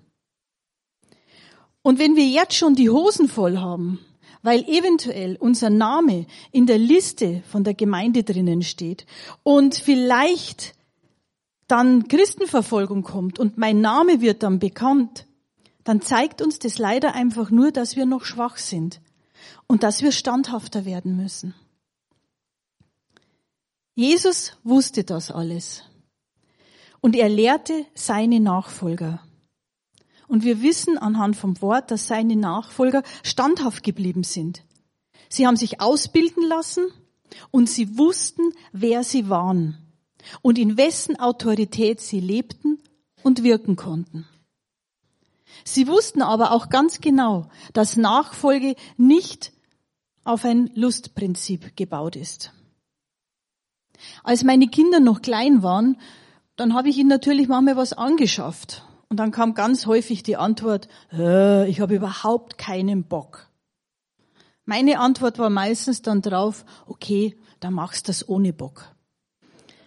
Und 1.83 1.99
wenn 1.99 2.17
wir 2.17 2.27
jetzt 2.27 2.55
schon 2.55 2.75
die 2.75 2.91
Hosen 2.91 3.29
voll 3.29 3.59
haben, 3.59 4.01
weil 4.43 4.65
eventuell 4.69 5.37
unser 5.37 5.71
Name 5.71 6.27
in 6.51 6.67
der 6.67 6.79
Liste 6.79 7.43
von 7.49 7.65
der 7.65 7.75
Gemeinde 7.75 8.23
drinnen 8.23 8.63
steht 8.63 9.07
und 9.43 9.75
vielleicht 9.75 10.75
dann 11.69 12.09
Christenverfolgung 12.09 13.03
kommt 13.03 13.39
und 13.39 13.59
mein 13.59 13.81
Name 13.81 14.21
wird 14.21 14.43
dann 14.43 14.59
bekannt, 14.59 15.27
dann 15.85 16.01
zeigt 16.01 16.43
uns 16.43 16.59
das 16.59 16.79
leider 16.79 17.15
einfach 17.15 17.51
nur, 17.51 17.71
dass 17.71 17.97
wir 17.97 18.07
noch 18.07 18.25
schwach 18.25 18.57
sind 18.57 19.01
und 19.67 19.83
dass 19.83 20.03
wir 20.03 20.13
standhafter 20.13 20.85
werden 20.85 21.17
müssen. 21.17 21.55
Jesus 24.01 24.55
wusste 24.65 25.05
das 25.05 25.31
alles 25.31 25.83
und 27.03 27.15
er 27.15 27.29
lehrte 27.29 27.85
seine 27.95 28.41
Nachfolger. 28.41 29.23
Und 30.27 30.43
wir 30.43 30.63
wissen 30.63 30.97
anhand 30.97 31.37
vom 31.37 31.61
Wort, 31.61 31.91
dass 31.91 32.07
seine 32.07 32.35
Nachfolger 32.35 33.03
standhaft 33.23 33.83
geblieben 33.83 34.25
sind. 34.25 34.65
Sie 35.29 35.47
haben 35.47 35.57
sich 35.57 35.83
ausbilden 35.83 36.43
lassen 36.49 36.87
und 37.51 37.69
sie 37.69 37.99
wussten, 37.99 38.55
wer 38.73 39.05
sie 39.05 39.29
waren 39.29 39.77
und 40.41 40.57
in 40.57 40.79
wessen 40.79 41.21
Autorität 41.21 42.01
sie 42.01 42.21
lebten 42.21 42.79
und 43.23 43.43
wirken 43.43 43.77
konnten. 43.77 44.27
Sie 45.63 45.87
wussten 45.87 46.23
aber 46.23 46.53
auch 46.53 46.71
ganz 46.71 47.03
genau, 47.03 47.51
dass 47.75 47.99
Nachfolge 47.99 48.77
nicht 48.97 49.53
auf 50.25 50.47
ein 50.47 50.71
Lustprinzip 50.75 51.77
gebaut 51.77 52.17
ist. 52.17 52.55
Als 54.25 54.45
meine 54.45 54.69
Kinder 54.69 55.01
noch 55.01 55.23
klein 55.23 55.63
waren, 55.63 55.97
dann 56.57 56.75
habe 56.75 56.89
ich 56.89 56.99
ihnen 56.99 57.09
natürlich 57.09 57.49
manchmal 57.49 57.77
was 57.77 57.93
angeschafft. 57.93 58.85
Und 59.09 59.17
dann 59.17 59.31
kam 59.31 59.55
ganz 59.55 59.87
häufig 59.87 60.23
die 60.23 60.37
Antwort, 60.37 60.89
ich 61.13 61.81
habe 61.81 61.95
überhaupt 61.95 62.59
keinen 62.59 63.05
Bock. 63.05 63.49
Meine 64.65 65.01
Antwort 65.01 65.39
war 65.39 65.51
meistens 65.51 66.03
dann 66.03 66.23
drauf, 66.23 66.65
okay, 66.87 67.37
dann 67.59 67.75
machst 67.75 68.07
du 68.07 68.11
das 68.11 68.29
ohne 68.29 68.53
Bock. 68.53 68.95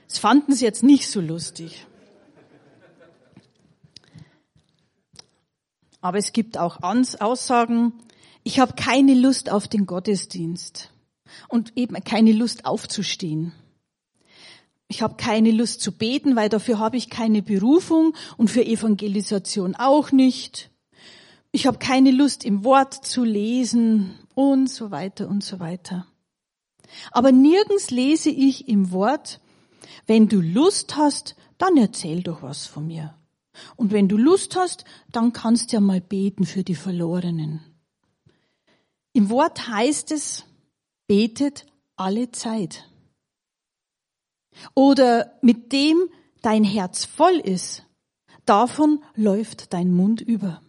Das 0.09 0.17
fanden 0.17 0.53
sie 0.53 0.65
jetzt 0.65 0.83
nicht 0.83 1.09
so 1.09 1.21
lustig. 1.21 1.87
Aber 6.01 6.17
es 6.17 6.33
gibt 6.33 6.57
auch 6.57 6.83
Aussagen, 6.83 7.93
ich 8.43 8.59
habe 8.59 8.73
keine 8.73 9.13
Lust 9.13 9.49
auf 9.49 9.69
den 9.69 9.85
Gottesdienst 9.85 10.91
und 11.47 11.77
eben 11.77 11.95
keine 12.03 12.33
Lust 12.33 12.65
aufzustehen. 12.65 13.53
Ich 14.93 15.01
habe 15.01 15.15
keine 15.15 15.49
Lust 15.49 15.81
zu 15.81 15.91
beten, 15.91 16.35
weil 16.35 16.49
dafür 16.49 16.77
habe 16.77 16.97
ich 16.97 17.09
keine 17.09 17.41
Berufung 17.41 18.13
und 18.37 18.51
für 18.51 18.63
Evangelisation 18.63 19.75
auch 19.75 20.11
nicht. 20.11 20.69
Ich 21.51 21.65
habe 21.65 21.79
keine 21.79 22.11
Lust 22.11 22.45
im 22.45 22.63
Wort 22.63 22.93
zu 22.93 23.23
lesen 23.23 24.13
und 24.35 24.69
so 24.69 24.91
weiter 24.91 25.27
und 25.27 25.43
so 25.43 25.59
weiter. 25.59 26.05
Aber 27.09 27.31
nirgends 27.31 27.89
lese 27.89 28.29
ich 28.29 28.67
im 28.67 28.91
Wort, 28.91 29.41
wenn 30.05 30.27
du 30.27 30.41
Lust 30.41 30.95
hast, 30.95 31.35
dann 31.57 31.75
erzähl 31.75 32.21
doch 32.21 32.43
was 32.43 32.67
von 32.67 32.85
mir. 32.85 33.15
Und 33.75 33.91
wenn 33.91 34.07
du 34.07 34.15
Lust 34.15 34.55
hast, 34.55 34.85
dann 35.11 35.33
kannst 35.33 35.71
du 35.71 35.77
ja 35.77 35.81
mal 35.81 36.01
beten 36.01 36.45
für 36.45 36.63
die 36.63 36.75
Verlorenen. 36.75 37.61
Im 39.11 39.31
Wort 39.31 39.67
heißt 39.69 40.11
es, 40.11 40.45
betet 41.07 41.65
alle 41.95 42.29
Zeit. 42.29 42.87
Oder 44.75 45.37
mit 45.41 45.71
dem 45.71 46.09
dein 46.41 46.63
Herz 46.63 47.05
voll 47.05 47.39
ist, 47.43 47.85
davon 48.45 49.03
läuft 49.15 49.73
dein 49.73 49.91
Mund 49.91 50.21
über. 50.21 50.61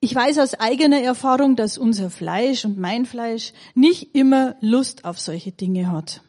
Ich 0.00 0.14
weiß 0.14 0.38
aus 0.38 0.54
eigener 0.54 1.00
Erfahrung, 1.00 1.54
dass 1.54 1.78
unser 1.78 2.10
Fleisch 2.10 2.64
und 2.64 2.78
mein 2.78 3.06
Fleisch 3.06 3.52
nicht 3.74 4.14
immer 4.14 4.56
Lust 4.60 5.04
auf 5.04 5.20
solche 5.20 5.52
Dinge 5.52 5.90
hat 5.90 6.22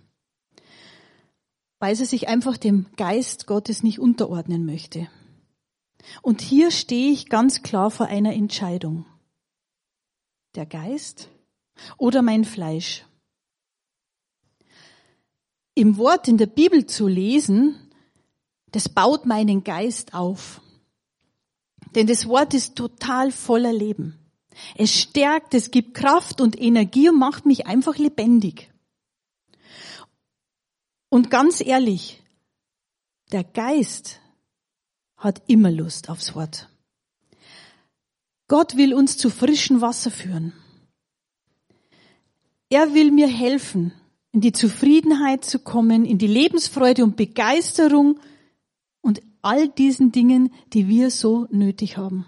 weil 1.83 1.97
sie 1.97 2.05
sich 2.05 2.29
einfach 2.29 2.55
dem 2.55 2.85
Geist 2.95 3.45
Gottes 3.45 3.83
nicht 3.83 3.99
unterordnen 3.99 4.65
möchte. 4.65 5.09
Und 6.21 6.39
hier 6.39 6.71
stehe 6.71 7.11
ich 7.11 7.27
ganz 7.27 7.61
klar 7.61 7.91
vor 7.91 8.05
einer 8.05 8.31
Entscheidung. 8.31 9.05
Der 10.55 10.65
Geist 10.65 11.27
oder 11.97 12.21
mein 12.21 12.45
Fleisch? 12.45 13.05
Im 15.75 15.97
Wort 15.97 16.27
in 16.27 16.37
der 16.37 16.45
Bibel 16.45 16.85
zu 16.85 17.07
lesen, 17.07 17.75
das 18.71 18.89
baut 18.89 19.25
meinen 19.25 19.63
Geist 19.63 20.13
auf. 20.13 20.61
Denn 21.95 22.07
das 22.07 22.27
Wort 22.27 22.53
ist 22.53 22.75
total 22.75 23.31
voller 23.31 23.73
Leben. 23.73 24.19
Es 24.75 24.93
stärkt, 24.93 25.53
es 25.53 25.71
gibt 25.71 25.93
Kraft 25.93 26.41
und 26.41 26.59
Energie 26.59 27.09
und 27.09 27.17
macht 27.17 27.45
mich 27.45 27.65
einfach 27.67 27.97
lebendig. 27.97 28.71
Und 31.09 31.29
ganz 31.29 31.61
ehrlich, 31.61 32.21
der 33.31 33.43
Geist 33.43 34.19
hat 35.17 35.43
immer 35.47 35.71
Lust 35.71 36.09
aufs 36.09 36.35
Wort. 36.35 36.69
Gott 38.47 38.77
will 38.77 38.93
uns 38.93 39.17
zu 39.17 39.29
frischem 39.29 39.81
Wasser 39.81 40.11
führen. 40.11 40.53
Er 42.69 42.93
will 42.93 43.11
mir 43.11 43.27
helfen, 43.27 43.93
in 44.33 44.41
die 44.41 44.51
Zufriedenheit 44.51 45.45
zu 45.45 45.59
kommen, 45.59 46.05
in 46.05 46.17
die 46.17 46.27
Lebensfreude 46.27 47.03
und 47.03 47.15
Begeisterung 47.15 48.19
und 49.01 49.21
all 49.43 49.69
diesen 49.69 50.11
Dingen, 50.11 50.51
die 50.73 50.87
wir 50.87 51.11
so 51.11 51.47
nötig 51.51 51.97
haben. 51.97 52.25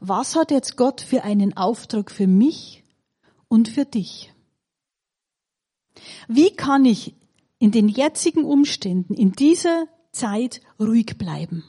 Was 0.00 0.36
hat 0.36 0.50
jetzt 0.50 0.76
Gott 0.76 1.00
für 1.00 1.24
einen 1.24 1.56
Auftrag 1.56 2.10
für 2.10 2.26
mich 2.26 2.84
und 3.48 3.68
für 3.68 3.86
dich? 3.86 4.32
Wie 6.28 6.50
kann 6.50 6.84
ich 6.84 7.14
in 7.58 7.70
den 7.70 7.88
jetzigen 7.88 8.44
Umständen, 8.44 9.14
in 9.14 9.32
dieser 9.32 9.86
Zeit 10.12 10.60
ruhig 10.78 11.16
bleiben? 11.16 11.64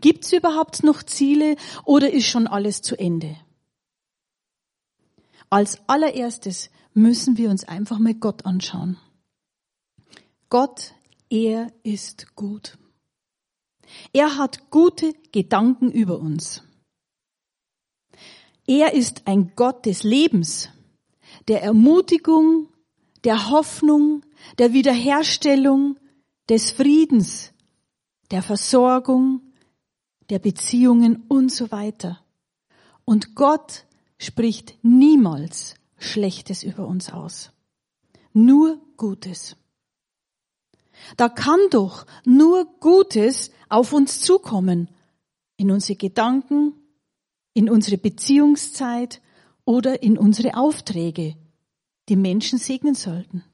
Gibt 0.00 0.24
es 0.24 0.32
überhaupt 0.32 0.82
noch 0.82 1.02
Ziele 1.02 1.56
oder 1.84 2.10
ist 2.10 2.26
schon 2.26 2.46
alles 2.46 2.80
zu 2.80 2.98
Ende? 2.98 3.36
Als 5.50 5.86
allererstes 5.86 6.70
müssen 6.96 7.36
wir 7.36 7.50
uns 7.50 7.64
einfach 7.64 7.98
mal 7.98 8.14
Gott 8.14 8.46
anschauen. 8.46 8.96
Gott, 10.48 10.94
er 11.28 11.72
ist 11.82 12.34
gut. 12.34 12.78
Er 14.12 14.38
hat 14.38 14.70
gute 14.70 15.12
Gedanken 15.30 15.90
über 15.90 16.18
uns. 16.18 16.62
Er 18.66 18.94
ist 18.94 19.26
ein 19.26 19.52
Gott 19.54 19.86
des 19.86 20.02
Lebens, 20.02 20.70
der 21.48 21.62
Ermutigung, 21.62 22.68
der 23.24 23.50
Hoffnung, 23.50 24.24
der 24.58 24.72
Wiederherstellung, 24.72 25.98
des 26.48 26.70
Friedens, 26.70 27.52
der 28.30 28.42
Versorgung, 28.42 29.42
der 30.30 30.38
Beziehungen 30.38 31.24
und 31.28 31.52
so 31.52 31.70
weiter. 31.70 32.24
Und 33.04 33.34
Gott 33.34 33.84
spricht 34.18 34.78
niemals 34.82 35.76
Schlechtes 35.96 36.62
über 36.62 36.86
uns 36.86 37.12
aus. 37.12 37.52
Nur 38.32 38.80
Gutes. 38.96 39.56
Da 41.16 41.28
kann 41.28 41.60
doch 41.70 42.06
nur 42.24 42.66
Gutes 42.80 43.50
auf 43.68 43.92
uns 43.92 44.20
zukommen. 44.20 44.90
In 45.56 45.70
unsere 45.70 45.96
Gedanken, 45.96 46.74
in 47.54 47.70
unsere 47.70 47.96
Beziehungszeit 47.98 49.22
oder 49.64 50.02
in 50.02 50.18
unsere 50.18 50.56
Aufträge, 50.56 51.36
die 52.08 52.16
Menschen 52.16 52.58
segnen 52.58 52.94
sollten. 52.94 53.44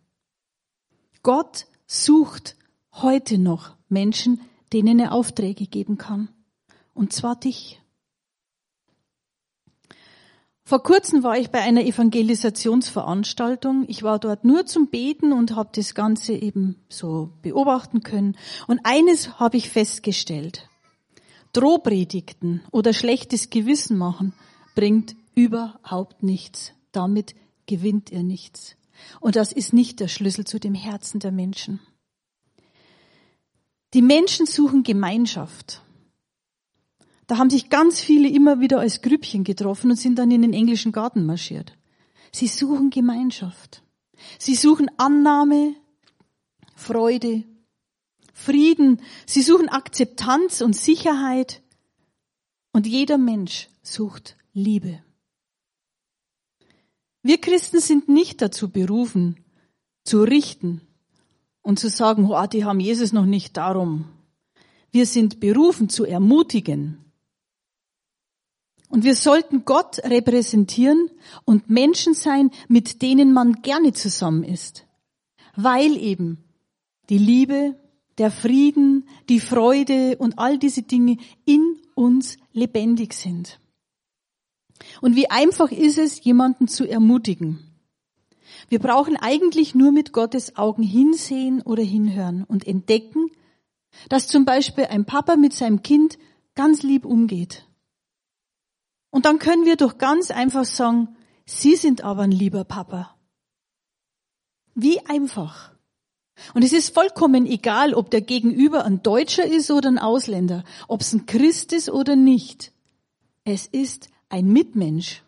Gott 1.22 1.66
sucht 1.86 2.56
heute 2.92 3.38
noch 3.38 3.76
Menschen, 3.88 4.40
denen 4.72 4.98
er 4.98 5.12
Aufträge 5.12 5.66
geben 5.66 5.98
kann. 5.98 6.28
Und 6.94 7.12
zwar 7.12 7.36
dich. 7.36 7.81
Vor 10.72 10.82
kurzem 10.82 11.22
war 11.22 11.36
ich 11.36 11.50
bei 11.50 11.60
einer 11.60 11.84
Evangelisationsveranstaltung. 11.84 13.84
Ich 13.88 14.02
war 14.02 14.18
dort 14.18 14.46
nur 14.46 14.64
zum 14.64 14.88
Beten 14.88 15.34
und 15.34 15.54
habe 15.54 15.68
das 15.74 15.94
Ganze 15.94 16.32
eben 16.32 16.76
so 16.88 17.28
beobachten 17.42 18.02
können. 18.02 18.38
Und 18.68 18.80
eines 18.84 19.38
habe 19.38 19.58
ich 19.58 19.68
festgestellt. 19.68 20.70
Drohpredigten 21.52 22.62
oder 22.70 22.94
schlechtes 22.94 23.50
Gewissen 23.50 23.98
machen 23.98 24.32
bringt 24.74 25.14
überhaupt 25.34 26.22
nichts. 26.22 26.72
Damit 26.90 27.34
gewinnt 27.66 28.10
ihr 28.10 28.22
nichts. 28.22 28.76
Und 29.20 29.36
das 29.36 29.52
ist 29.52 29.74
nicht 29.74 30.00
der 30.00 30.08
Schlüssel 30.08 30.46
zu 30.46 30.58
dem 30.58 30.74
Herzen 30.74 31.20
der 31.20 31.32
Menschen. 31.32 31.80
Die 33.92 34.00
Menschen 34.00 34.46
suchen 34.46 34.84
Gemeinschaft. 34.84 35.82
Da 37.26 37.38
haben 37.38 37.50
sich 37.50 37.70
ganz 37.70 38.00
viele 38.00 38.28
immer 38.28 38.60
wieder 38.60 38.80
als 38.80 39.02
Grüppchen 39.02 39.44
getroffen 39.44 39.90
und 39.90 39.96
sind 39.96 40.18
dann 40.18 40.30
in 40.30 40.42
den 40.42 40.52
englischen 40.52 40.92
Garten 40.92 41.24
marschiert. 41.24 41.76
Sie 42.32 42.48
suchen 42.48 42.90
Gemeinschaft. 42.90 43.82
Sie 44.38 44.54
suchen 44.54 44.90
Annahme, 44.96 45.74
Freude, 46.74 47.44
Frieden. 48.32 49.00
Sie 49.26 49.42
suchen 49.42 49.68
Akzeptanz 49.68 50.60
und 50.60 50.74
Sicherheit. 50.74 51.62
Und 52.72 52.86
jeder 52.86 53.18
Mensch 53.18 53.68
sucht 53.82 54.36
Liebe. 54.52 55.02
Wir 57.22 57.40
Christen 57.40 57.80
sind 57.80 58.08
nicht 58.08 58.42
dazu 58.42 58.70
berufen, 58.70 59.36
zu 60.04 60.22
richten 60.22 60.80
und 61.62 61.78
zu 61.78 61.88
sagen, 61.88 62.28
oh, 62.28 62.46
die 62.46 62.64
haben 62.64 62.80
Jesus 62.80 63.12
noch 63.12 63.26
nicht 63.26 63.56
darum. 63.56 64.06
Wir 64.90 65.06
sind 65.06 65.38
berufen 65.38 65.88
zu 65.88 66.04
ermutigen, 66.04 66.98
und 68.92 69.04
wir 69.04 69.14
sollten 69.14 69.64
Gott 69.64 70.00
repräsentieren 70.04 71.08
und 71.46 71.70
Menschen 71.70 72.12
sein, 72.12 72.50
mit 72.68 73.00
denen 73.00 73.32
man 73.32 73.62
gerne 73.62 73.94
zusammen 73.94 74.44
ist. 74.44 74.84
Weil 75.56 75.96
eben 75.96 76.44
die 77.08 77.16
Liebe, 77.16 77.74
der 78.18 78.30
Frieden, 78.30 79.08
die 79.30 79.40
Freude 79.40 80.18
und 80.18 80.38
all 80.38 80.58
diese 80.58 80.82
Dinge 80.82 81.16
in 81.46 81.78
uns 81.94 82.36
lebendig 82.52 83.14
sind. 83.14 83.60
Und 85.00 85.16
wie 85.16 85.30
einfach 85.30 85.72
ist 85.72 85.96
es, 85.96 86.22
jemanden 86.22 86.68
zu 86.68 86.86
ermutigen. 86.86 87.60
Wir 88.68 88.78
brauchen 88.78 89.16
eigentlich 89.16 89.74
nur 89.74 89.90
mit 89.90 90.12
Gottes 90.12 90.58
Augen 90.58 90.82
hinsehen 90.82 91.62
oder 91.62 91.82
hinhören 91.82 92.44
und 92.44 92.66
entdecken, 92.66 93.30
dass 94.10 94.28
zum 94.28 94.44
Beispiel 94.44 94.84
ein 94.84 95.06
Papa 95.06 95.36
mit 95.36 95.54
seinem 95.54 95.82
Kind 95.82 96.18
ganz 96.54 96.82
lieb 96.82 97.06
umgeht 97.06 97.66
und 99.12 99.26
dann 99.26 99.38
können 99.38 99.66
wir 99.66 99.76
doch 99.76 99.98
ganz 99.98 100.30
einfach 100.30 100.64
sagen, 100.64 101.16
Sie 101.44 101.76
sind 101.76 102.02
aber 102.02 102.22
ein 102.22 102.32
lieber 102.32 102.64
Papa. 102.64 103.14
Wie 104.74 105.04
einfach. 105.06 105.72
Und 106.54 106.64
es 106.64 106.72
ist 106.72 106.94
vollkommen 106.94 107.46
egal, 107.46 107.92
ob 107.92 108.10
der 108.10 108.22
Gegenüber 108.22 108.84
ein 108.84 109.02
Deutscher 109.02 109.44
ist 109.44 109.70
oder 109.70 109.90
ein 109.90 109.98
Ausländer, 109.98 110.64
ob 110.88 111.02
es 111.02 111.12
ein 111.12 111.26
Christ 111.26 111.74
ist 111.74 111.90
oder 111.90 112.16
nicht. 112.16 112.72
Es 113.44 113.66
ist 113.66 114.08
ein 114.30 114.46
Mitmensch. 114.46 115.22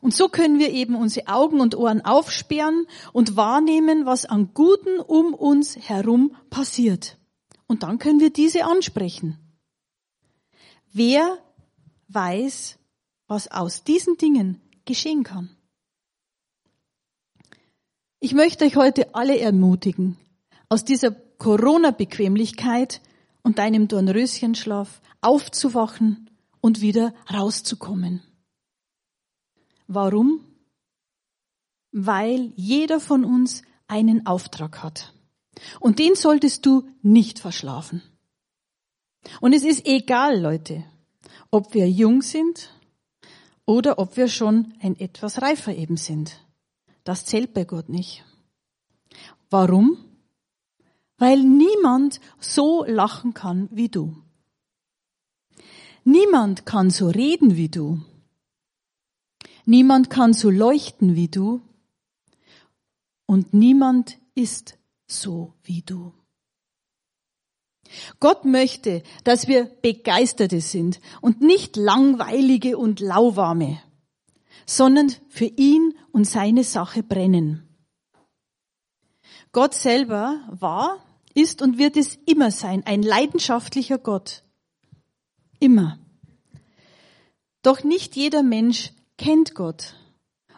Und 0.00 0.14
so 0.14 0.28
können 0.28 0.60
wir 0.60 0.70
eben 0.70 0.94
unsere 0.94 1.26
Augen 1.26 1.60
und 1.60 1.74
Ohren 1.74 2.04
aufsperren 2.04 2.86
und 3.12 3.34
wahrnehmen, 3.34 4.06
was 4.06 4.26
an 4.26 4.54
Guten 4.54 5.00
um 5.00 5.34
uns 5.34 5.76
herum 5.76 6.36
passiert. 6.50 7.18
Und 7.66 7.82
dann 7.82 7.98
können 7.98 8.20
wir 8.20 8.30
diese 8.30 8.64
ansprechen. 8.64 9.38
Wer 10.92 11.38
weiß, 12.08 12.78
was 13.26 13.48
aus 13.50 13.84
diesen 13.84 14.16
Dingen 14.16 14.60
geschehen 14.84 15.22
kann. 15.22 15.50
Ich 18.20 18.34
möchte 18.34 18.64
euch 18.64 18.76
heute 18.76 19.14
alle 19.14 19.38
ermutigen, 19.38 20.18
aus 20.68 20.84
dieser 20.84 21.12
Corona-Bequemlichkeit 21.12 23.00
und 23.42 23.58
deinem 23.58 23.86
Dornröschenschlaf 23.86 25.00
aufzuwachen 25.20 26.30
und 26.60 26.80
wieder 26.80 27.14
rauszukommen. 27.32 28.22
Warum? 29.86 30.44
Weil 31.92 32.52
jeder 32.56 33.00
von 33.00 33.24
uns 33.24 33.62
einen 33.86 34.26
Auftrag 34.26 34.82
hat. 34.82 35.14
Und 35.80 35.98
den 35.98 36.14
solltest 36.14 36.66
du 36.66 36.88
nicht 37.02 37.38
verschlafen. 37.38 38.02
Und 39.40 39.52
es 39.52 39.64
ist 39.64 39.86
egal, 39.86 40.40
Leute, 40.40 40.84
ob 41.50 41.74
wir 41.74 41.88
jung 41.88 42.22
sind 42.22 42.74
oder 43.66 43.98
ob 43.98 44.16
wir 44.16 44.28
schon 44.28 44.74
ein 44.80 44.98
etwas 44.98 45.42
reifer 45.42 45.74
eben 45.74 45.96
sind. 45.96 46.44
Das 47.04 47.24
zählt 47.24 47.54
bei 47.54 47.64
Gott 47.64 47.88
nicht. 47.88 48.24
Warum? 49.50 49.98
Weil 51.16 51.42
niemand 51.42 52.20
so 52.38 52.84
lachen 52.84 53.34
kann 53.34 53.68
wie 53.70 53.88
du. 53.88 54.16
Niemand 56.04 56.64
kann 56.64 56.90
so 56.90 57.08
reden 57.08 57.56
wie 57.56 57.68
du. 57.68 58.00
Niemand 59.66 60.08
kann 60.08 60.32
so 60.32 60.48
leuchten 60.48 61.14
wie 61.14 61.28
du. 61.28 61.60
Und 63.26 63.52
niemand 63.52 64.18
ist 64.34 64.78
so 65.06 65.52
wie 65.62 65.82
du. 65.82 66.14
Gott 68.20 68.44
möchte, 68.44 69.02
dass 69.24 69.48
wir 69.48 69.64
Begeisterte 69.64 70.60
sind 70.60 71.00
und 71.20 71.40
nicht 71.40 71.76
langweilige 71.76 72.78
und 72.78 73.00
lauwarme, 73.00 73.80
sondern 74.66 75.12
für 75.28 75.46
ihn 75.46 75.94
und 76.12 76.24
seine 76.24 76.64
Sache 76.64 77.02
brennen. 77.02 77.68
Gott 79.52 79.74
selber 79.74 80.40
war, 80.50 81.04
ist 81.34 81.62
und 81.62 81.78
wird 81.78 81.96
es 81.96 82.18
immer 82.26 82.50
sein, 82.50 82.82
ein 82.84 83.02
leidenschaftlicher 83.02 83.98
Gott. 83.98 84.44
Immer. 85.60 85.98
Doch 87.62 87.82
nicht 87.84 88.16
jeder 88.16 88.42
Mensch 88.42 88.92
kennt 89.16 89.54
Gott. 89.54 89.94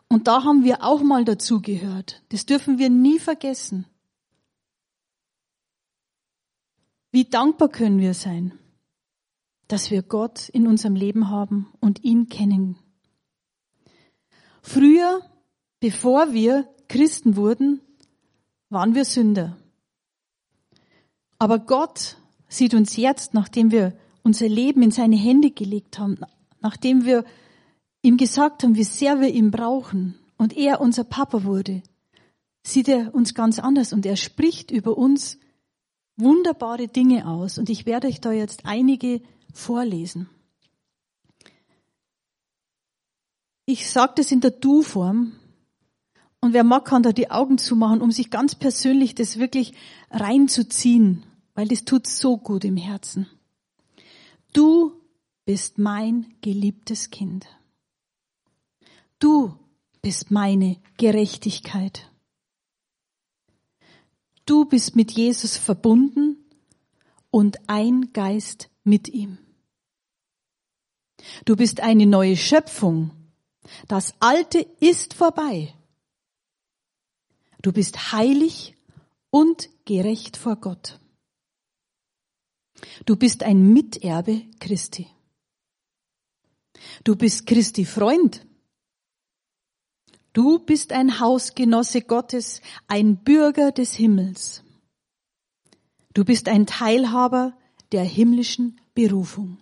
Und 0.09 0.27
da 0.27 0.45
haben 0.45 0.65
wir 0.65 0.83
auch 0.83 1.03
mal 1.03 1.25
dazu 1.25 1.63
gehört. 1.63 2.23
Das 2.31 2.47
dürfen 2.47 2.79
wir 2.79 2.91
nie 2.91 3.19
vergessen. 3.19 3.87
Wie 7.13 7.25
dankbar 7.25 7.69
können 7.69 7.99
wir 7.99 8.15
sein, 8.15 8.53
dass 9.71 9.91
wir 9.91 10.03
Gott 10.03 10.49
in 10.49 10.67
unserem 10.67 10.95
Leben 10.95 11.29
haben 11.29 11.69
und 11.81 12.03
ihn 12.05 12.29
kennen. 12.29 12.77
Früher, 14.63 15.21
bevor 15.81 16.33
wir 16.33 16.69
Christen 16.89 17.37
wurden, 17.37 17.81
waren 18.69 18.95
wir 18.95 19.05
Sünder. 19.05 19.57
Aber 21.39 21.59
Gott 21.59 22.17
sieht 22.49 22.75
uns 22.75 22.97
jetzt, 22.97 23.33
nachdem 23.33 23.71
wir 23.71 23.97
unser 24.23 24.49
Leben 24.49 24.83
in 24.83 24.91
seine 24.91 25.17
Hände 25.17 25.51
gelegt 25.51 25.99
haben, 25.99 26.19
nachdem 26.61 27.05
wir 27.05 27.25
ihm 28.03 28.17
gesagt 28.17 28.63
haben, 28.65 28.75
wie 28.75 28.85
sehr 28.85 29.21
wir 29.21 29.29
ihn 29.29 29.51
brauchen 29.51 30.19
und 30.37 30.57
er 30.57 30.81
unser 30.81 31.05
Papa 31.05 31.45
wurde, 31.45 31.83
sieht 32.65 32.89
er 32.89 33.15
uns 33.15 33.35
ganz 33.35 33.59
anders 33.59 33.93
und 33.93 34.05
er 34.05 34.17
spricht 34.17 34.71
über 34.71 34.99
uns 34.99 35.39
wunderbare 36.21 36.89
Dinge 36.89 37.27
aus. 37.27 37.59
Und 37.59 37.69
ich 37.69 37.87
werde 37.87 38.07
euch 38.07 38.21
da 38.21 38.33
jetzt 38.33 38.65
einige 38.65 39.21
vorlesen. 39.53 40.29
Ich 43.67 43.91
sage 43.91 44.15
das 44.17 44.33
in 44.33 44.41
der 44.41 44.51
Du-Form. 44.53 45.33
Und 46.41 46.53
wer 46.55 46.65
mag, 46.65 46.87
kann 46.87 47.03
da 47.03 47.13
die 47.13 47.31
Augen 47.31 47.59
zumachen, 47.59 48.01
um 48.01 48.11
sich 48.11 48.31
ganz 48.31 48.55
persönlich 48.55 49.15
das 49.15 49.39
wirklich 49.39 49.75
reinzuziehen, 50.11 51.23
weil 51.55 51.69
das 51.69 51.85
tut 51.85 52.07
so 52.07 52.39
gut 52.39 52.65
im 52.65 52.77
Herzen. 52.77 53.27
Du 54.53 54.93
bist 55.45 55.79
mein 55.79 56.35
geliebtes 56.41 57.11
Kind. 57.11 57.47
Du 59.19 59.55
bist 60.03 60.31
meine 60.31 60.79
Gerechtigkeit. 60.97 62.10
Du 64.51 64.65
bist 64.65 64.97
mit 64.97 65.13
Jesus 65.13 65.57
verbunden 65.57 66.45
und 67.31 67.61
ein 67.69 68.13
Geist 68.13 68.69
mit 68.83 69.07
ihm. 69.07 69.39
Du 71.45 71.55
bist 71.55 71.79
eine 71.79 72.05
neue 72.05 72.37
Schöpfung. 72.37 73.13
Das 73.87 74.13
Alte 74.19 74.59
ist 74.81 75.15
vorbei. 75.15 75.73
Du 77.63 77.71
bist 77.71 78.11
heilig 78.11 78.75
und 79.31 79.71
gerecht 79.85 80.37
vor 80.37 80.57
Gott. 80.57 80.99
Du 83.07 83.15
bist 83.15 83.45
ein 83.45 83.73
Miterbe 83.73 84.43
Christi. 84.59 85.07
Du 87.05 87.15
bist 87.15 87.47
Christi 87.47 87.85
Freund. 87.85 88.45
Du 90.33 90.61
bist 90.61 90.93
ein 90.93 91.19
Hausgenosse 91.19 92.03
Gottes, 92.03 92.61
ein 92.87 93.17
Bürger 93.17 93.73
des 93.73 93.95
Himmels. 93.95 94.63
Du 96.15 96.25
bist 96.25 96.49
ein 96.49 96.67
Teilhaber 96.67 97.57
der 97.93 98.05
himmlischen 98.05 98.81
Berufung. 98.95 99.59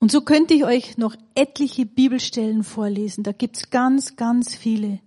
Und 0.00 0.10
so 0.10 0.22
könnte 0.22 0.54
ich 0.54 0.64
euch 0.64 0.98
noch 0.98 1.14
etliche 1.36 1.86
Bibelstellen 1.86 2.64
vorlesen. 2.64 3.22
Da 3.22 3.30
gibt's 3.30 3.70
ganz, 3.70 4.16
ganz 4.16 4.56
viele, 4.56 4.98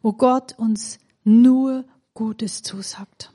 wo 0.00 0.14
Gott 0.14 0.58
uns 0.58 0.98
nur 1.22 1.84
Gutes 2.14 2.62
zusagt. 2.62 3.30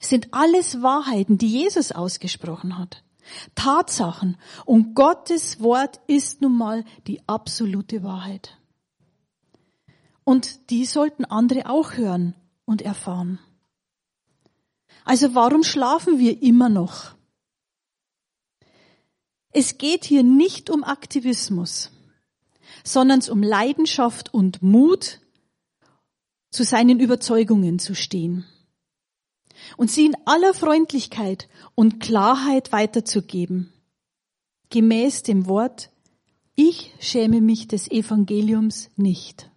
Es 0.00 0.08
sind 0.08 0.32
alles 0.32 0.80
Wahrheiten, 0.80 1.36
die 1.36 1.48
Jesus 1.48 1.92
ausgesprochen 1.92 2.78
hat. 2.78 3.04
Tatsachen. 3.54 4.36
Und 4.64 4.94
Gottes 4.94 5.60
Wort 5.60 6.00
ist 6.06 6.40
nun 6.40 6.56
mal 6.56 6.84
die 7.06 7.26
absolute 7.28 8.02
Wahrheit. 8.02 8.58
Und 10.24 10.70
die 10.70 10.84
sollten 10.84 11.24
andere 11.24 11.68
auch 11.68 11.94
hören 11.94 12.34
und 12.64 12.82
erfahren. 12.82 13.38
Also 15.04 15.34
warum 15.34 15.64
schlafen 15.64 16.18
wir 16.18 16.42
immer 16.42 16.68
noch? 16.68 17.14
Es 19.50 19.78
geht 19.78 20.04
hier 20.04 20.22
nicht 20.22 20.70
um 20.70 20.84
Aktivismus, 20.84 21.90
sondern 22.84 23.20
um 23.28 23.42
Leidenschaft 23.42 24.32
und 24.32 24.62
Mut, 24.62 25.20
zu 26.50 26.64
seinen 26.64 27.00
Überzeugungen 27.00 27.78
zu 27.78 27.94
stehen 27.94 28.44
und 29.76 29.90
sie 29.90 30.06
in 30.06 30.16
aller 30.24 30.54
Freundlichkeit 30.54 31.48
und 31.74 32.00
Klarheit 32.00 32.72
weiterzugeben, 32.72 33.72
gemäß 34.70 35.22
dem 35.22 35.46
Wort, 35.46 35.90
ich 36.54 36.94
schäme 37.00 37.40
mich 37.40 37.68
des 37.68 37.90
Evangeliums 37.90 38.90
nicht. 38.96 39.50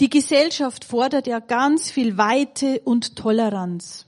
Die 0.00 0.10
Gesellschaft 0.10 0.84
fordert 0.84 1.26
ja 1.26 1.40
ganz 1.40 1.90
viel 1.90 2.16
Weite 2.16 2.80
und 2.80 3.16
Toleranz. 3.16 4.06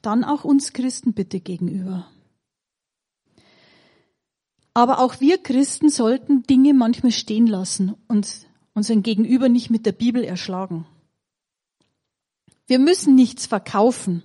Dann 0.00 0.24
auch 0.24 0.44
uns 0.44 0.72
Christen 0.72 1.12
bitte 1.12 1.40
gegenüber. 1.40 2.06
Aber 4.74 5.00
auch 5.00 5.20
wir 5.20 5.38
Christen 5.38 5.90
sollten 5.90 6.44
Dinge 6.44 6.72
manchmal 6.72 7.12
stehen 7.12 7.46
lassen 7.46 7.94
und 8.08 8.46
unseren 8.74 9.02
Gegenüber 9.02 9.48
nicht 9.48 9.68
mit 9.68 9.84
der 9.84 9.92
Bibel 9.92 10.24
erschlagen. 10.24 10.86
Wir 12.72 12.78
müssen 12.78 13.14
nichts 13.14 13.44
verkaufen. 13.44 14.22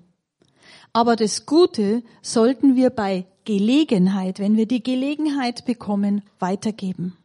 Aber 0.93 1.17
das 1.17 1.45
Gute 1.45 2.01
sollten 2.21 2.77
wir 2.77 2.91
bei 2.91 3.27
Gelegenheit, 3.43 4.39
wenn 4.39 4.55
wir 4.55 4.65
die 4.65 4.81
Gelegenheit 4.81 5.65
bekommen, 5.65 6.21
weitergeben. 6.39 7.17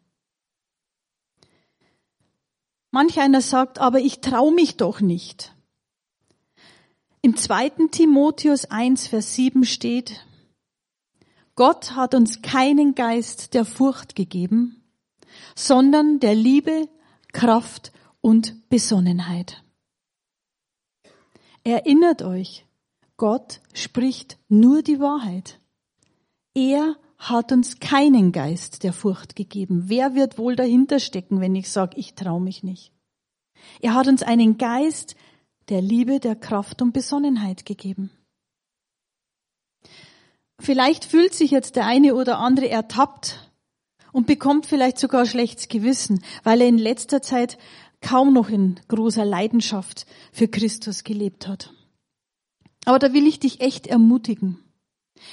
Manch 2.90 3.20
einer 3.20 3.40
sagt, 3.40 3.78
aber 3.78 4.00
ich 4.00 4.20
traue 4.20 4.52
mich 4.52 4.78
doch 4.78 5.00
nicht. 5.00 5.54
Im 7.20 7.36
zweiten 7.36 7.92
Timotheus 7.92 8.64
1, 8.64 9.06
Vers 9.06 9.36
7 9.36 9.64
steht, 9.64 10.26
Gott 11.54 11.92
hat 11.94 12.16
uns 12.16 12.42
keinen 12.42 12.96
Geist 12.96 13.54
der 13.54 13.64
Furcht 13.64 14.16
gegeben, 14.16 14.82
sondern 15.54 16.18
der 16.18 16.34
Liebe, 16.34 16.88
Kraft 17.32 17.92
und 18.20 18.68
Besonnenheit. 18.68 19.61
Erinnert 21.64 22.22
euch, 22.22 22.66
Gott 23.16 23.60
spricht 23.72 24.38
nur 24.48 24.82
die 24.82 24.98
Wahrheit. 24.98 25.60
Er 26.54 26.96
hat 27.18 27.52
uns 27.52 27.78
keinen 27.78 28.32
Geist 28.32 28.82
der 28.82 28.92
Furcht 28.92 29.36
gegeben. 29.36 29.84
Wer 29.86 30.14
wird 30.14 30.38
wohl 30.38 30.56
dahinter 30.56 30.98
stecken, 30.98 31.40
wenn 31.40 31.54
ich 31.54 31.70
sage, 31.70 31.96
ich 31.96 32.14
traue 32.14 32.40
mich 32.40 32.64
nicht? 32.64 32.92
Er 33.80 33.94
hat 33.94 34.08
uns 34.08 34.24
einen 34.24 34.58
Geist 34.58 35.14
der 35.68 35.80
Liebe, 35.80 36.18
der 36.18 36.34
Kraft 36.34 36.82
und 36.82 36.92
Besonnenheit 36.92 37.64
gegeben. 37.64 38.10
Vielleicht 40.58 41.04
fühlt 41.04 41.32
sich 41.32 41.52
jetzt 41.52 41.76
der 41.76 41.86
eine 41.86 42.14
oder 42.14 42.38
andere 42.38 42.68
ertappt 42.68 43.52
und 44.12 44.26
bekommt 44.26 44.66
vielleicht 44.66 44.98
sogar 44.98 45.26
schlechtes 45.26 45.68
Gewissen, 45.68 46.24
weil 46.42 46.60
er 46.60 46.68
in 46.68 46.78
letzter 46.78 47.22
Zeit 47.22 47.56
kaum 48.02 48.32
noch 48.32 48.50
in 48.50 48.78
großer 48.88 49.24
Leidenschaft 49.24 50.06
für 50.32 50.48
Christus 50.48 51.04
gelebt 51.04 51.48
hat. 51.48 51.72
Aber 52.84 52.98
da 52.98 53.12
will 53.12 53.26
ich 53.26 53.38
dich 53.40 53.60
echt 53.60 53.86
ermutigen. 53.86 54.58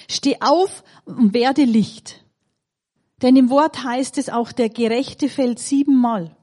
Steh 0.08 0.38
auf 0.40 0.84
und 1.06 1.34
werde 1.34 1.64
Licht. 1.64 2.24
Denn 3.22 3.36
im 3.36 3.50
Wort 3.50 3.84
heißt 3.84 4.18
es 4.18 4.30
auch, 4.30 4.52
der 4.52 4.70
Gerechte 4.70 5.30
fällt 5.30 5.60
siebenmal. 5.60 6.38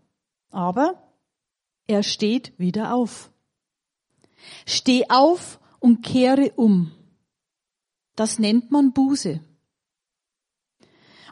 Aber 0.51 1.13
er 1.87 2.03
steht 2.03 2.53
wieder 2.59 2.95
auf. 2.95 3.31
Steh 4.67 5.09
auf 5.09 5.61
und 5.79 6.03
kehre 6.03 6.53
um. 6.57 6.93
Das 8.17 8.39
nennt 8.39 8.71
man 8.71 8.93
Buße. 8.93 9.41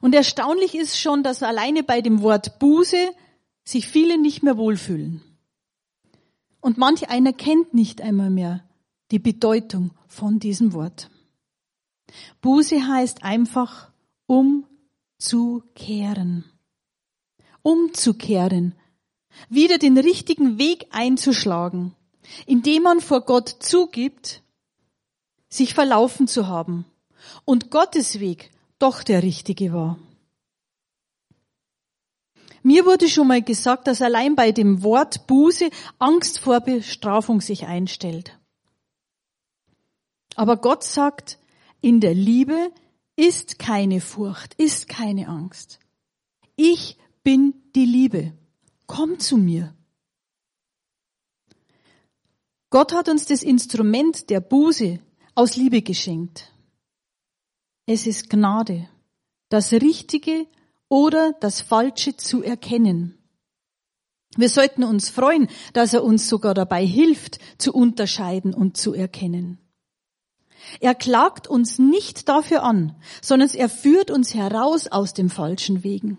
Und 0.01 0.15
erstaunlich 0.15 0.75
ist 0.75 0.99
schon, 0.99 1.23
dass 1.23 1.43
alleine 1.43 1.83
bei 1.83 2.01
dem 2.03 2.23
Wort 2.23 2.59
Buße 2.59 3.11
sich 3.65 3.89
viele 3.89 4.19
nicht 4.19 4.43
mehr 4.43 4.57
wohlfühlen. 4.57 5.23
Und 6.61 6.79
manch 6.79 7.11
einer 7.11 7.33
kennt 7.33 7.75
nicht 7.75 8.01
einmal 8.01 8.31
mehr 8.31 8.65
die 9.11 9.19
Bedeutung 9.19 9.91
von 10.07 10.39
diesem 10.39 10.73
Wort. 10.73 11.11
Buße 12.41 12.87
heißt 12.87 13.23
einfach 13.23 13.91
umzukehren. 14.27 16.45
Umzukehren. 17.63 18.75
Wieder 19.49 19.79
den 19.79 19.99
richtigen 19.99 20.59
Weg 20.59 20.87
einzuschlagen, 20.91 21.95
indem 22.47 22.85
man 22.85 23.01
vor 23.01 23.23
Gott 23.23 23.57
zugibt, 23.61 24.43
sich 25.49 25.75
verlaufen 25.75 26.29
zu 26.29 26.47
haben 26.47 26.85
und 27.45 27.71
Gottes 27.71 28.21
Weg 28.21 28.51
doch 28.79 29.03
der 29.03 29.23
richtige 29.23 29.73
war. 29.73 29.99
Mir 32.67 32.87
wurde 32.87 33.09
schon 33.11 33.29
mal 33.29 33.43
gesagt, 33.43 33.87
dass 33.87 34.01
allein 34.01 34.35
bei 34.35 34.51
dem 34.51 34.83
Wort 34.83 35.27
Buße 35.27 35.69
Angst 35.99 36.39
vor 36.41 36.61
Bestrafung 36.61 37.41
sich 37.41 37.67
einstellt. 37.67 38.39
Aber 40.35 40.57
Gott 40.57 40.83
sagt, 40.83 41.39
in 41.83 42.01
der 42.01 42.15
Liebe 42.15 42.73
ist 43.17 43.59
keine 43.59 44.01
Furcht, 44.01 44.55
ist 44.55 44.89
keine 44.89 45.29
Angst. 45.29 45.79
Ich 46.57 46.97
bin 47.23 47.55
die 47.75 47.85
Liebe. 47.85 48.33
Komm 48.87 49.19
zu 49.19 49.37
mir. 49.37 49.75
Gott 52.71 52.95
hat 52.95 53.09
uns 53.11 53.27
das 53.27 53.43
Instrument 53.43 54.31
der 54.31 54.41
Buße 54.41 54.99
aus 55.35 55.57
Liebe 55.57 55.83
geschenkt. 55.83 56.51
Es 57.87 58.07
ist 58.07 58.31
Gnade 58.31 58.89
das 59.55 59.73
Richtige 59.73 60.47
oder 60.89 61.35
das 61.41 61.61
Falsche 61.61 62.17
zu 62.17 62.43
erkennen. 62.43 63.19
Wir 64.37 64.49
sollten 64.49 64.83
uns 64.83 65.11
freuen, 65.11 65.49
dass 65.73 65.93
er 65.93 66.03
uns 66.03 66.29
sogar 66.29 66.55
dabei 66.55 66.85
hilft, 66.85 67.39
zu 67.59 67.73
unterscheiden 67.73 68.53
und 68.53 68.77
zu 68.77 68.93
erkennen. 68.93 69.59
Er 70.81 70.95
klagt 70.95 71.47
uns 71.47 71.79
nicht 71.79 72.29
dafür 72.29 72.63
an, 72.63 72.97
sondern 73.21 73.51
er 73.51 73.69
führt 73.69 74.11
uns 74.11 74.35
heraus 74.35 74.89
aus 74.89 75.15
dem 75.15 75.31
falschen 75.31 75.85
Wegen. 75.85 76.19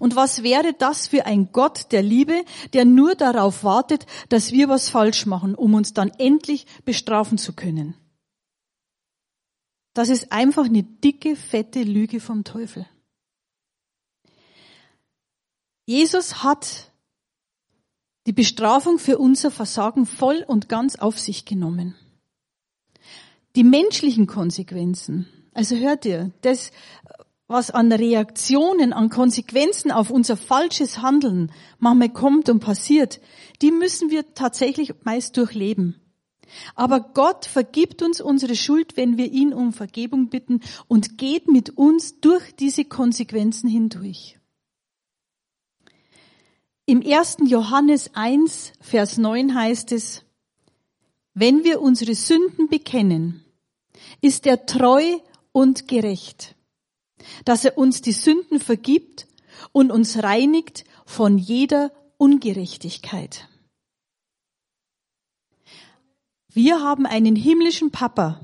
Und 0.00 0.16
was 0.16 0.42
wäre 0.42 0.72
das 0.72 1.06
für 1.06 1.24
ein 1.26 1.52
Gott 1.52 1.92
der 1.92 2.02
Liebe, 2.02 2.44
der 2.72 2.84
nur 2.84 3.14
darauf 3.14 3.62
wartet, 3.62 4.06
dass 4.28 4.50
wir 4.50 4.68
was 4.68 4.88
falsch 4.88 5.26
machen, 5.26 5.54
um 5.54 5.74
uns 5.74 5.92
dann 5.92 6.10
endlich 6.18 6.66
bestrafen 6.84 7.38
zu 7.38 7.52
können? 7.52 7.94
Das 9.94 10.08
ist 10.08 10.32
einfach 10.32 10.66
eine 10.66 10.82
dicke, 10.82 11.36
fette 11.36 11.82
Lüge 11.82 12.18
vom 12.18 12.44
Teufel. 12.44 12.86
Jesus 15.88 16.44
hat 16.44 16.92
die 18.26 18.34
Bestrafung 18.34 18.98
für 18.98 19.16
unser 19.16 19.50
Versagen 19.50 20.04
voll 20.04 20.44
und 20.46 20.68
ganz 20.68 20.96
auf 20.96 21.18
sich 21.18 21.46
genommen. 21.46 21.94
Die 23.56 23.64
menschlichen 23.64 24.26
Konsequenzen, 24.26 25.26
also 25.54 25.76
hört 25.76 26.04
ihr, 26.04 26.30
das, 26.42 26.72
was 27.46 27.70
an 27.70 27.90
Reaktionen, 27.90 28.92
an 28.92 29.08
Konsequenzen 29.08 29.90
auf 29.90 30.10
unser 30.10 30.36
falsches 30.36 31.00
Handeln 31.00 31.52
manchmal 31.78 32.10
kommt 32.10 32.50
und 32.50 32.60
passiert, 32.60 33.18
die 33.62 33.70
müssen 33.70 34.10
wir 34.10 34.34
tatsächlich 34.34 34.92
meist 35.04 35.38
durchleben. 35.38 35.98
Aber 36.74 37.00
Gott 37.00 37.46
vergibt 37.46 38.02
uns 38.02 38.20
unsere 38.20 38.56
Schuld, 38.56 38.98
wenn 38.98 39.16
wir 39.16 39.32
ihn 39.32 39.54
um 39.54 39.72
Vergebung 39.72 40.28
bitten 40.28 40.60
und 40.86 41.16
geht 41.16 41.48
mit 41.48 41.78
uns 41.78 42.20
durch 42.20 42.54
diese 42.56 42.84
Konsequenzen 42.84 43.70
hindurch. 43.70 44.37
Im 46.88 47.02
1. 47.06 47.36
Johannes 47.44 48.14
1, 48.14 48.72
Vers 48.80 49.18
9 49.18 49.54
heißt 49.54 49.92
es, 49.92 50.24
wenn 51.34 51.62
wir 51.62 51.82
unsere 51.82 52.14
Sünden 52.14 52.66
bekennen, 52.70 53.44
ist 54.22 54.46
er 54.46 54.64
treu 54.64 55.18
und 55.52 55.86
gerecht, 55.86 56.56
dass 57.44 57.66
er 57.66 57.76
uns 57.76 58.00
die 58.00 58.12
Sünden 58.12 58.58
vergibt 58.58 59.26
und 59.72 59.92
uns 59.92 60.22
reinigt 60.22 60.86
von 61.04 61.36
jeder 61.36 61.92
Ungerechtigkeit. 62.16 63.50
Wir 66.50 66.82
haben 66.82 67.04
einen 67.04 67.36
himmlischen 67.36 67.90
Papa, 67.90 68.40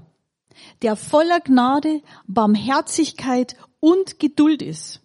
der 0.83 0.97
voller 0.97 1.41
Gnade, 1.41 2.03
Barmherzigkeit 2.27 3.57
und 3.81 4.21
Geduld 4.21 4.61
ist. 4.61 5.01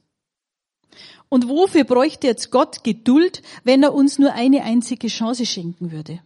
Und 1.29 1.47
wofür 1.47 1.83
bräuchte 1.83 2.27
jetzt 2.27 2.51
Gott 2.51 2.83
Geduld, 2.83 3.43
wenn 3.63 3.83
er 3.83 3.93
uns 3.93 4.17
nur 4.17 4.33
eine 4.33 4.63
einzige 4.63 5.07
Chance 5.07 5.45
schenken 5.45 5.91
würde? 5.91 6.21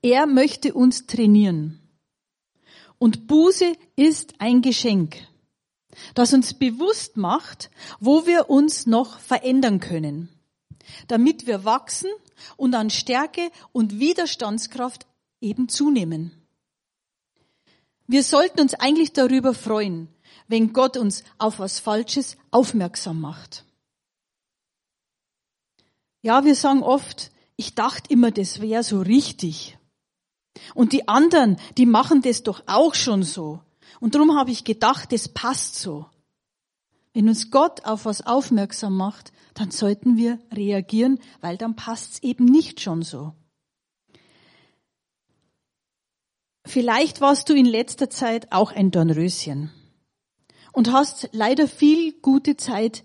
Er 0.00 0.26
möchte 0.26 0.74
uns 0.74 1.06
trainieren. 1.06 1.80
Und 2.98 3.26
Buße 3.26 3.74
ist 3.96 4.34
ein 4.38 4.62
Geschenk, 4.62 5.16
das 6.14 6.32
uns 6.32 6.54
bewusst 6.54 7.16
macht, 7.16 7.70
wo 8.00 8.26
wir 8.26 8.48
uns 8.48 8.86
noch 8.86 9.18
verändern 9.18 9.80
können, 9.80 10.28
damit 11.08 11.46
wir 11.46 11.64
wachsen 11.64 12.10
und 12.56 12.74
an 12.74 12.88
Stärke 12.88 13.50
und 13.72 13.98
Widerstandskraft 13.98 15.06
eben 15.40 15.68
zunehmen. 15.68 16.32
Wir 18.06 18.22
sollten 18.22 18.60
uns 18.60 18.74
eigentlich 18.74 19.12
darüber 19.12 19.54
freuen, 19.54 20.08
wenn 20.48 20.72
Gott 20.72 20.96
uns 20.96 21.24
auf 21.38 21.58
was 21.58 21.78
Falsches 21.78 22.36
aufmerksam 22.50 23.20
macht. 23.20 23.64
Ja, 26.22 26.44
wir 26.44 26.54
sagen 26.54 26.82
oft, 26.82 27.30
ich 27.56 27.74
dachte 27.74 28.12
immer, 28.12 28.30
das 28.30 28.60
wäre 28.60 28.82
so 28.82 29.00
richtig. 29.00 29.78
Und 30.74 30.92
die 30.92 31.08
anderen, 31.08 31.58
die 31.76 31.86
machen 31.86 32.22
das 32.22 32.42
doch 32.42 32.62
auch 32.66 32.94
schon 32.94 33.22
so. 33.22 33.60
Und 34.00 34.14
darum 34.14 34.36
habe 34.36 34.50
ich 34.50 34.64
gedacht, 34.64 35.12
das 35.12 35.28
passt 35.28 35.78
so. 35.78 36.06
Wenn 37.12 37.28
uns 37.28 37.50
Gott 37.50 37.84
auf 37.84 38.06
was 38.06 38.26
aufmerksam 38.26 38.96
macht, 38.96 39.32
dann 39.54 39.70
sollten 39.70 40.16
wir 40.16 40.38
reagieren, 40.52 41.20
weil 41.40 41.56
dann 41.56 41.76
passt 41.76 42.14
es 42.14 42.22
eben 42.22 42.44
nicht 42.44 42.80
schon 42.80 43.02
so. 43.02 43.34
Vielleicht 46.66 47.20
warst 47.20 47.48
du 47.48 47.54
in 47.54 47.66
letzter 47.66 48.10
Zeit 48.10 48.50
auch 48.50 48.72
ein 48.72 48.90
Dornröschen 48.90 49.70
und 50.74 50.92
hast 50.92 51.28
leider 51.32 51.68
viel 51.68 52.12
gute 52.20 52.56
Zeit 52.56 53.04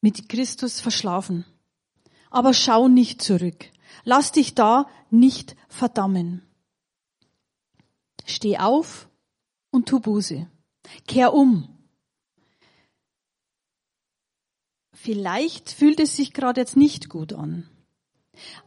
mit 0.00 0.28
Christus 0.28 0.80
verschlafen. 0.80 1.46
Aber 2.30 2.52
schau 2.52 2.88
nicht 2.88 3.22
zurück. 3.22 3.70
Lass 4.02 4.32
dich 4.32 4.54
da 4.54 4.86
nicht 5.10 5.56
verdammen. 5.68 6.42
Steh 8.26 8.58
auf 8.58 9.08
und 9.70 9.88
tu 9.88 10.00
Buße. 10.00 10.48
Kehr 11.06 11.32
um. 11.32 11.68
Vielleicht 14.92 15.70
fühlt 15.70 16.00
es 16.00 16.16
sich 16.16 16.32
gerade 16.32 16.60
jetzt 16.60 16.76
nicht 16.76 17.08
gut 17.08 17.32
an. 17.32 17.68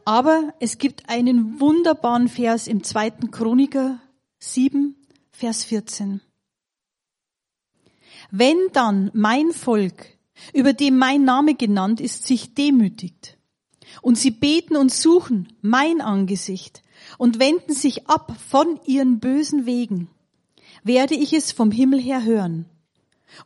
Aber 0.06 0.54
es 0.58 0.78
gibt 0.78 1.10
einen 1.10 1.60
wunderbaren 1.60 2.28
Vers 2.28 2.66
im 2.66 2.82
zweiten 2.82 3.30
Chroniker 3.30 4.00
7, 4.38 4.96
Vers 5.32 5.64
14. 5.64 6.22
Wenn 8.30 8.58
dann 8.72 9.10
mein 9.14 9.52
Volk, 9.52 10.06
über 10.52 10.72
dem 10.74 10.98
mein 10.98 11.24
Name 11.24 11.54
genannt 11.54 12.00
ist, 12.00 12.26
sich 12.26 12.54
demütigt 12.54 13.38
und 14.02 14.18
sie 14.18 14.30
beten 14.30 14.76
und 14.76 14.92
suchen 14.92 15.48
mein 15.62 16.00
Angesicht 16.00 16.82
und 17.16 17.38
wenden 17.38 17.72
sich 17.72 18.06
ab 18.06 18.36
von 18.48 18.78
ihren 18.84 19.18
bösen 19.18 19.64
Wegen, 19.64 20.08
werde 20.84 21.14
ich 21.14 21.32
es 21.32 21.52
vom 21.52 21.70
Himmel 21.70 22.00
her 22.00 22.22
hören 22.24 22.66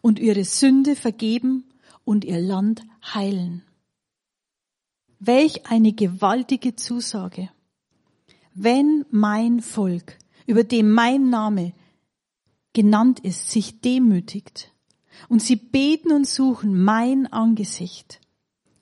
und 0.01 0.19
ihre 0.19 0.45
Sünde 0.45 0.97
vergeben 0.97 1.65
und 2.05 2.25
ihr 2.25 2.41
Land 2.41 2.83
heilen. 3.15 3.63
Welch 5.21 5.67
eine 5.67 5.93
gewaltige 5.93 6.75
Zusage. 6.75 7.51
Wenn 8.55 9.07
mein 9.11 9.61
Volk, 9.61 10.19
über 10.47 10.65
dem 10.65 10.91
mein 10.91 11.31
Name 11.31 11.73
genannt 12.73 13.21
ist, 13.21 13.51
sich 13.51 13.81
demütigt 13.81 14.72
und 15.29 15.43
sie 15.43 15.57
beten 15.57 16.13
und 16.13 16.27
suchen 16.27 16.83
mein 16.83 17.27
Angesicht 17.27 18.21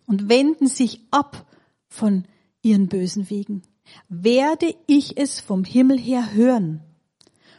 und 0.06 0.28
wenden 0.28 0.66
sich 0.66 1.00
ab 1.10 1.46
von 1.88 2.24
ihren 2.62 2.88
bösen 2.88 3.30
Wegen, 3.30 3.62
werde 4.08 4.74
ich 4.86 5.16
es 5.16 5.40
vom 5.40 5.64
Himmel 5.64 5.98
her 5.98 6.32
hören 6.32 6.82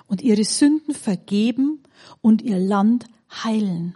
und 0.07 0.21
ihre 0.21 0.43
Sünden 0.43 0.93
vergeben 0.93 1.83
und 2.21 2.41
ihr 2.41 2.59
Land 2.59 3.05
heilen. 3.31 3.95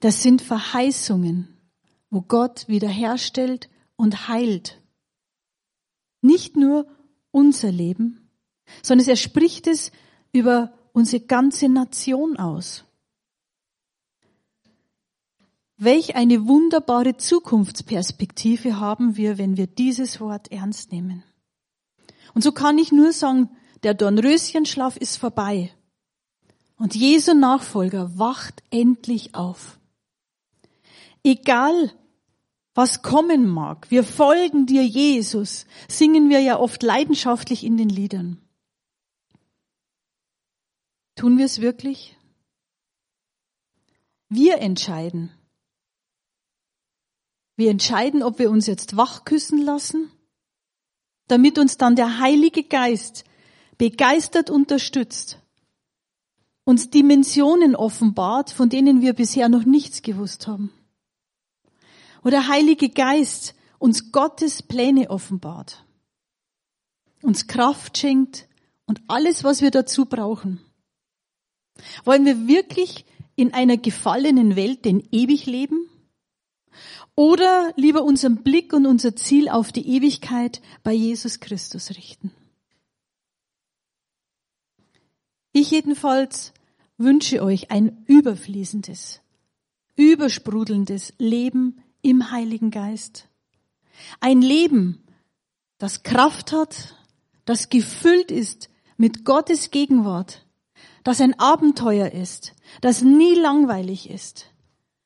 Das 0.00 0.22
sind 0.22 0.42
Verheißungen, 0.42 1.48
wo 2.10 2.22
Gott 2.22 2.66
wiederherstellt 2.66 3.70
und 3.96 4.28
heilt. 4.28 4.82
Nicht 6.20 6.56
nur 6.56 6.88
unser 7.30 7.70
Leben, 7.70 8.28
sondern 8.82 9.08
er 9.08 9.16
spricht 9.16 9.66
es 9.68 9.92
über 10.32 10.72
unsere 10.92 11.24
ganze 11.24 11.68
Nation 11.68 12.36
aus. 12.36 12.84
Welch 15.76 16.14
eine 16.14 16.46
wunderbare 16.46 17.16
Zukunftsperspektive 17.16 18.78
haben 18.78 19.16
wir, 19.16 19.38
wenn 19.38 19.56
wir 19.56 19.66
dieses 19.66 20.20
Wort 20.20 20.52
ernst 20.52 20.92
nehmen. 20.92 21.24
Und 22.34 22.42
so 22.42 22.52
kann 22.52 22.78
ich 22.78 22.92
nur 22.92 23.12
sagen, 23.12 23.50
der 23.82 23.94
Dornröschenschlaf 23.94 24.96
ist 24.96 25.16
vorbei. 25.16 25.72
Und 26.76 26.94
Jesu 26.94 27.34
Nachfolger 27.34 28.18
wacht 28.18 28.62
endlich 28.70 29.34
auf. 29.34 29.78
Egal, 31.24 31.92
was 32.74 33.02
kommen 33.02 33.48
mag, 33.48 33.90
wir 33.90 34.02
folgen 34.02 34.66
dir, 34.66 34.84
Jesus, 34.84 35.66
singen 35.88 36.30
wir 36.30 36.40
ja 36.40 36.58
oft 36.58 36.82
leidenschaftlich 36.82 37.64
in 37.64 37.76
den 37.76 37.88
Liedern. 37.88 38.41
Tun 41.14 41.36
wir 41.38 41.44
es 41.44 41.60
wirklich? 41.60 42.16
Wir 44.28 44.58
entscheiden. 44.58 45.30
Wir 47.56 47.70
entscheiden, 47.70 48.22
ob 48.22 48.38
wir 48.38 48.50
uns 48.50 48.66
jetzt 48.66 48.96
wach 48.96 49.24
küssen 49.24 49.62
lassen, 49.62 50.10
damit 51.28 51.58
uns 51.58 51.76
dann 51.76 51.96
der 51.96 52.18
Heilige 52.18 52.64
Geist 52.64 53.24
begeistert 53.76 54.48
unterstützt, 54.48 55.38
uns 56.64 56.88
Dimensionen 56.88 57.76
offenbart, 57.76 58.50
von 58.50 58.70
denen 58.70 59.02
wir 59.02 59.12
bisher 59.12 59.50
noch 59.50 59.64
nichts 59.64 60.00
gewusst 60.00 60.46
haben. 60.46 60.72
Oder 62.24 62.48
Heilige 62.48 62.88
Geist 62.88 63.54
uns 63.78 64.12
Gottes 64.12 64.62
Pläne 64.62 65.10
offenbart, 65.10 65.84
uns 67.20 67.48
Kraft 67.48 67.98
schenkt 67.98 68.48
und 68.86 69.02
alles, 69.08 69.44
was 69.44 69.60
wir 69.60 69.70
dazu 69.70 70.06
brauchen 70.06 70.60
Wollen 72.04 72.24
wir 72.24 72.48
wirklich 72.48 73.04
in 73.36 73.54
einer 73.54 73.76
gefallenen 73.76 74.56
Welt 74.56 74.84
denn 74.84 75.02
ewig 75.10 75.46
leben? 75.46 75.88
Oder 77.14 77.72
lieber 77.76 78.02
unseren 78.02 78.42
Blick 78.42 78.72
und 78.72 78.86
unser 78.86 79.14
Ziel 79.16 79.48
auf 79.48 79.72
die 79.72 79.86
Ewigkeit 79.86 80.62
bei 80.82 80.92
Jesus 80.92 81.40
Christus 81.40 81.90
richten? 81.90 82.32
Ich 85.52 85.70
jedenfalls 85.70 86.54
wünsche 86.96 87.42
euch 87.42 87.70
ein 87.70 88.04
überfließendes, 88.06 89.20
übersprudelndes 89.96 91.12
Leben 91.18 91.82
im 92.00 92.30
Heiligen 92.30 92.70
Geist. 92.70 93.28
Ein 94.20 94.40
Leben, 94.40 95.02
das 95.76 96.02
Kraft 96.02 96.52
hat, 96.52 96.96
das 97.44 97.68
gefüllt 97.68 98.30
ist 98.30 98.70
mit 98.96 99.26
Gottes 99.26 99.70
Gegenwart, 99.70 100.46
das 101.04 101.20
ein 101.20 101.38
Abenteuer 101.38 102.12
ist, 102.12 102.54
das 102.80 103.02
nie 103.02 103.34
langweilig 103.34 104.10
ist. 104.10 104.46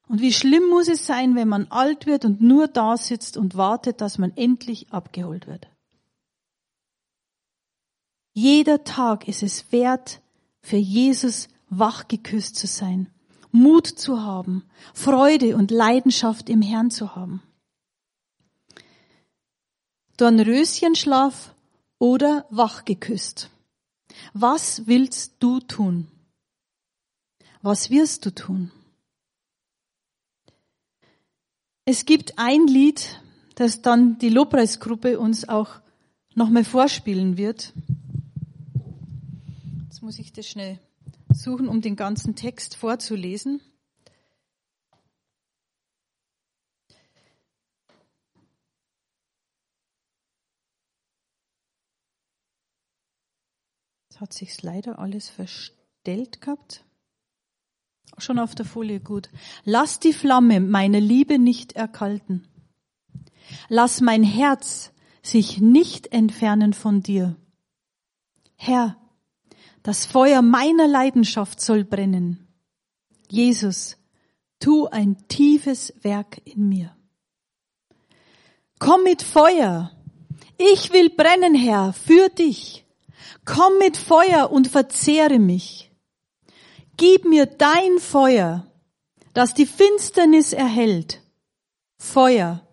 Und 0.08 0.20
wie 0.20 0.32
schlimm 0.32 0.68
muss 0.68 0.88
es 0.88 1.06
sein, 1.06 1.34
wenn 1.34 1.48
man 1.48 1.66
alt 1.68 2.06
wird 2.06 2.24
und 2.24 2.40
nur 2.40 2.68
da 2.68 2.96
sitzt 2.96 3.36
und 3.36 3.56
wartet, 3.56 4.00
dass 4.00 4.18
man 4.18 4.32
endlich 4.36 4.92
abgeholt 4.92 5.46
wird. 5.46 5.68
Jeder 8.32 8.84
Tag 8.84 9.26
ist 9.26 9.42
es 9.42 9.72
wert, 9.72 10.20
für 10.60 10.76
Jesus 10.76 11.48
wach 11.68 12.06
geküsst 12.06 12.56
zu 12.56 12.66
sein, 12.66 13.10
Mut 13.50 13.86
zu 13.86 14.22
haben, 14.22 14.64
Freude 14.92 15.56
und 15.56 15.70
Leidenschaft 15.70 16.50
im 16.50 16.62
Herrn 16.62 16.90
zu 16.90 17.16
haben. 17.16 17.42
Dornröschenschlaf 20.18 21.54
oder 21.98 22.46
wach 22.50 22.84
geküsst. 22.84 23.50
Was 24.32 24.86
willst 24.86 25.34
du 25.40 25.60
tun? 25.60 26.08
Was 27.62 27.90
wirst 27.90 28.26
du 28.26 28.34
tun? 28.34 28.70
Es 31.84 32.04
gibt 32.04 32.38
ein 32.38 32.66
Lied, 32.66 33.20
das 33.54 33.82
dann 33.82 34.18
die 34.18 34.28
Lobpreisgruppe 34.28 35.18
uns 35.18 35.48
auch 35.48 35.80
nochmal 36.34 36.64
vorspielen 36.64 37.36
wird. 37.36 37.72
Jetzt 39.84 40.02
muss 40.02 40.18
ich 40.18 40.32
das 40.32 40.46
schnell 40.46 40.78
suchen, 41.32 41.68
um 41.68 41.80
den 41.80 41.96
ganzen 41.96 42.34
Text 42.34 42.76
vorzulesen. 42.76 43.60
Hat 54.20 54.32
sich's 54.32 54.62
leider 54.62 54.98
alles 54.98 55.28
verstellt 55.28 56.40
gehabt. 56.40 56.84
Schon 58.18 58.38
auf 58.38 58.54
der 58.54 58.64
Folie 58.64 59.00
gut. 59.00 59.28
Lass 59.64 60.00
die 60.00 60.12
Flamme 60.12 60.60
meiner 60.60 61.00
Liebe 61.00 61.38
nicht 61.38 61.72
erkalten. 61.72 62.48
Lass 63.68 64.00
mein 64.00 64.22
Herz 64.22 64.92
sich 65.22 65.60
nicht 65.60 66.12
entfernen 66.12 66.72
von 66.72 67.02
dir. 67.02 67.36
Herr, 68.54 68.96
das 69.82 70.06
Feuer 70.06 70.40
meiner 70.40 70.88
Leidenschaft 70.88 71.60
soll 71.60 71.84
brennen. 71.84 72.48
Jesus, 73.28 73.96
tu 74.60 74.86
ein 74.86 75.28
tiefes 75.28 75.92
Werk 76.02 76.40
in 76.44 76.68
mir. 76.68 76.96
Komm 78.78 79.02
mit 79.02 79.22
Feuer. 79.22 79.92
Ich 80.56 80.92
will 80.92 81.10
brennen, 81.10 81.54
Herr, 81.54 81.92
für 81.92 82.30
dich. 82.30 82.85
Komm 83.44 83.78
mit 83.78 83.96
Feuer 83.96 84.50
und 84.50 84.68
verzehre 84.68 85.38
mich. 85.38 85.90
Gib 86.96 87.24
mir 87.24 87.46
dein 87.46 87.98
Feuer, 87.98 88.66
das 89.34 89.54
die 89.54 89.66
Finsternis 89.66 90.52
erhält. 90.52 91.22
Feuer, 91.98 92.66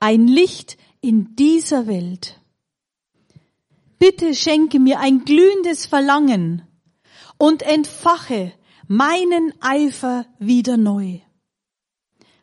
ein 0.00 0.26
Licht 0.26 0.78
in 1.00 1.36
dieser 1.36 1.86
Welt. 1.86 2.40
Bitte 3.98 4.34
schenke 4.34 4.80
mir 4.80 5.00
ein 5.00 5.24
glühendes 5.24 5.86
Verlangen 5.86 6.66
und 7.38 7.62
entfache 7.62 8.52
meinen 8.88 9.52
Eifer 9.60 10.26
wieder 10.38 10.76
neu. 10.76 11.20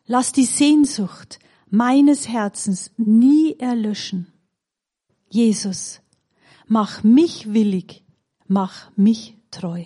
Lass 0.05 0.31
die 0.31 0.45
Sehnsucht 0.45 1.39
meines 1.69 2.27
Herzens 2.27 2.91
nie 2.97 3.59
erlöschen. 3.59 4.33
Jesus, 5.29 6.01
mach 6.69 7.03
mich 7.03 7.53
willig, 7.53 8.03
mach 8.47 8.95
mich 8.95 9.35
treu. 9.51 9.83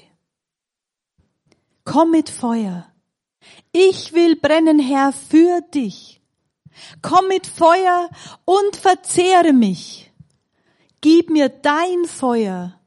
Komm 1.86 2.12
mit 2.12 2.30
Feuer. 2.30 2.88
Ich 3.72 4.14
will 4.14 4.36
brennen, 4.36 4.80
Herr, 4.80 5.12
für 5.12 5.62
dich. 5.74 6.22
Komm 7.02 7.28
mit 7.30 7.48
Feuer 7.48 8.10
und 8.46 8.76
verzehre 8.76 9.54
mich. 9.54 10.12
Gib 11.02 11.30
mir 11.30 11.50
dein 11.50 12.06
Feuer, 12.06 12.80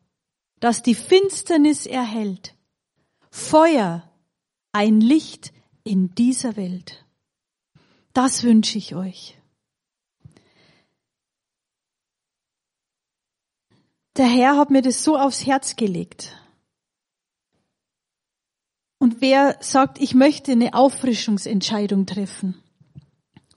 das 0.60 0.82
die 0.82 0.94
Finsternis 0.94 1.86
erhält. 1.86 2.54
Feuer, 3.30 4.10
ein 4.72 5.00
Licht 5.00 5.52
in 5.84 6.14
dieser 6.14 6.56
Welt. 6.56 7.04
Das 8.12 8.42
wünsche 8.42 8.78
ich 8.78 8.94
euch. 8.94 9.38
Der 14.16 14.26
Herr 14.26 14.56
hat 14.56 14.70
mir 14.70 14.80
das 14.80 15.04
so 15.04 15.18
aufs 15.18 15.44
Herz 15.44 15.76
gelegt. 15.76 16.34
Und 18.98 19.20
wer 19.20 19.58
sagt, 19.60 20.00
ich 20.00 20.14
möchte 20.14 20.52
eine 20.52 20.72
Auffrischungsentscheidung 20.72 22.06
treffen 22.06 22.54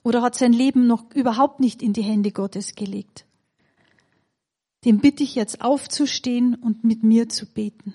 oder 0.02 0.20
hat 0.20 0.34
sein 0.34 0.52
Leben 0.52 0.86
noch 0.86 1.10
überhaupt 1.14 1.60
nicht 1.60 1.82
in 1.82 1.94
die 1.94 2.02
Hände 2.02 2.30
Gottes 2.30 2.74
gelegt, 2.74 3.24
dem 4.84 4.98
bitte 4.98 5.22
ich 5.22 5.34
jetzt 5.34 5.62
aufzustehen 5.62 6.54
und 6.54 6.84
mit 6.84 7.02
mir 7.02 7.30
zu 7.30 7.46
beten. 7.46 7.94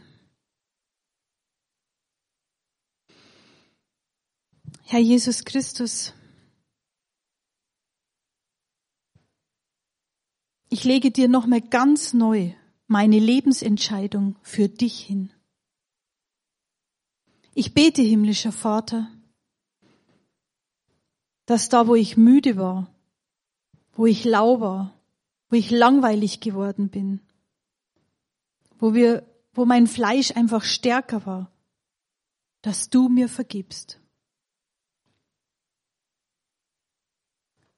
Herr 4.86 5.00
Jesus 5.00 5.46
Christus, 5.46 6.15
ich 10.76 10.84
lege 10.84 11.10
dir 11.10 11.30
nochmal 11.30 11.62
ganz 11.62 12.14
neu 12.14 12.52
meine 12.88 13.18
Lebensentscheidung 13.18 14.36
für 14.42 14.68
dich 14.68 15.00
hin. 15.00 15.32
Ich 17.54 17.74
bete, 17.74 18.02
himmlischer 18.02 18.52
Vater, 18.52 19.10
dass 21.46 21.70
da, 21.70 21.88
wo 21.88 21.96
ich 21.96 22.18
müde 22.18 22.58
war, 22.58 22.94
wo 23.94 24.06
ich 24.06 24.26
lau 24.26 24.60
war, 24.60 25.00
wo 25.48 25.56
ich 25.56 25.72
langweilig 25.72 26.42
geworden 26.42 26.90
bin, 26.90 27.22
wo 28.78 28.94
wir, 28.94 29.26
wo 29.54 29.64
mein 29.64 29.88
Fleisch 29.88 30.32
einfach 30.36 30.66
stärker 30.66 31.26
war, 31.26 31.54
dass 32.62 32.90
du 32.90 33.08
mir 33.08 33.30
vergibst. 33.30 34.02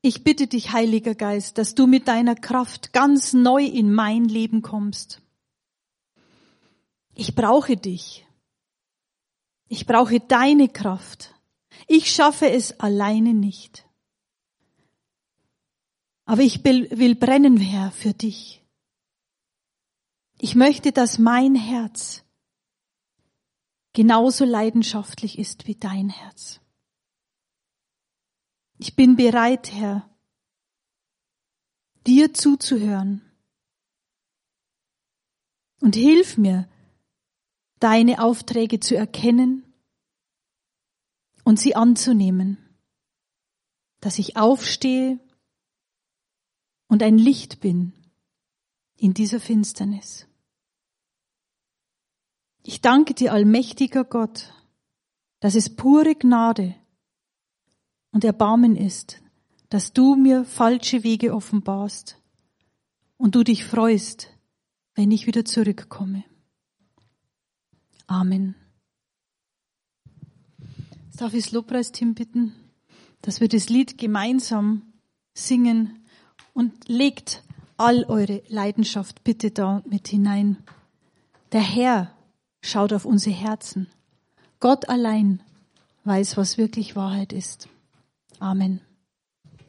Ich 0.07 0.23
bitte 0.23 0.47
dich, 0.47 0.71
Heiliger 0.71 1.15
Geist, 1.15 1.57
dass 1.57 1.75
du 1.75 1.85
mit 1.85 2.07
deiner 2.07 2.35
Kraft 2.35 2.93
ganz 2.93 3.33
neu 3.33 3.65
in 3.65 3.93
mein 3.93 4.23
Leben 4.23 4.61
kommst. 4.61 5.21
Ich 7.13 7.35
brauche 7.35 7.75
dich. 7.75 8.25
Ich 9.67 9.85
brauche 9.85 10.21
deine 10.21 10.69
Kraft. 10.69 11.35
Ich 11.87 12.09
schaffe 12.09 12.49
es 12.49 12.79
alleine 12.79 13.33
nicht. 13.33 13.85
Aber 16.23 16.41
ich 16.41 16.63
will 16.63 17.15
brennen, 17.15 17.57
Herr, 17.57 17.91
für 17.91 18.13
dich. 18.13 18.63
Ich 20.39 20.55
möchte, 20.55 20.93
dass 20.93 21.19
mein 21.19 21.53
Herz 21.53 22.23
genauso 23.91 24.45
leidenschaftlich 24.45 25.37
ist 25.37 25.67
wie 25.67 25.75
dein 25.75 26.07
Herz. 26.07 26.61
Ich 28.77 28.95
bin 28.95 29.15
bereit, 29.15 29.71
Herr, 29.73 30.09
dir 32.05 32.33
zuzuhören. 32.33 33.21
Und 35.79 35.95
hilf 35.95 36.37
mir, 36.37 36.67
deine 37.79 38.23
Aufträge 38.23 38.79
zu 38.79 38.95
erkennen 38.95 39.63
und 41.43 41.59
sie 41.59 41.75
anzunehmen, 41.75 42.57
dass 43.99 44.17
ich 44.19 44.37
aufstehe 44.37 45.19
und 46.87 47.03
ein 47.03 47.17
Licht 47.17 47.59
bin 47.59 47.93
in 48.95 49.13
dieser 49.13 49.39
Finsternis. 49.39 50.27
Ich 52.63 52.81
danke 52.81 53.13
dir, 53.13 53.33
allmächtiger 53.33 54.03
Gott, 54.03 54.53
dass 55.39 55.55
es 55.55 55.75
pure 55.75 56.15
Gnade 56.15 56.75
und 58.11 58.23
Erbarmen 58.23 58.75
ist, 58.75 59.21
dass 59.69 59.93
du 59.93 60.15
mir 60.15 60.45
falsche 60.45 61.03
Wege 61.03 61.33
offenbarst 61.33 62.19
und 63.17 63.35
du 63.35 63.43
dich 63.43 63.65
freust, 63.65 64.29
wenn 64.95 65.11
ich 65.11 65.27
wieder 65.27 65.45
zurückkomme. 65.45 66.23
Amen. 68.07 68.55
Darf 71.17 71.33
ich 71.33 71.45
das 71.45 71.51
Lobpreisteam 71.51 72.13
bitten, 72.13 72.53
dass 73.21 73.41
wir 73.41 73.49
das 73.49 73.69
Lied 73.69 73.97
gemeinsam 73.97 74.93
singen 75.33 76.05
und 76.53 76.87
legt 76.87 77.43
all 77.75 78.05
eure 78.05 78.41
Leidenschaft 78.47 79.23
bitte 79.23 79.51
da 79.51 79.83
mit 79.87 80.07
hinein. 80.07 80.57
Der 81.51 81.61
Herr 81.61 82.11
schaut 82.61 82.93
auf 82.93 83.05
unsere 83.05 83.35
Herzen. 83.35 83.87
Gott 84.59 84.89
allein 84.89 85.41
weiß, 86.03 86.37
was 86.37 86.57
wirklich 86.57 86.95
Wahrheit 86.95 87.33
ist. 87.33 87.69
Amen. 88.41 88.86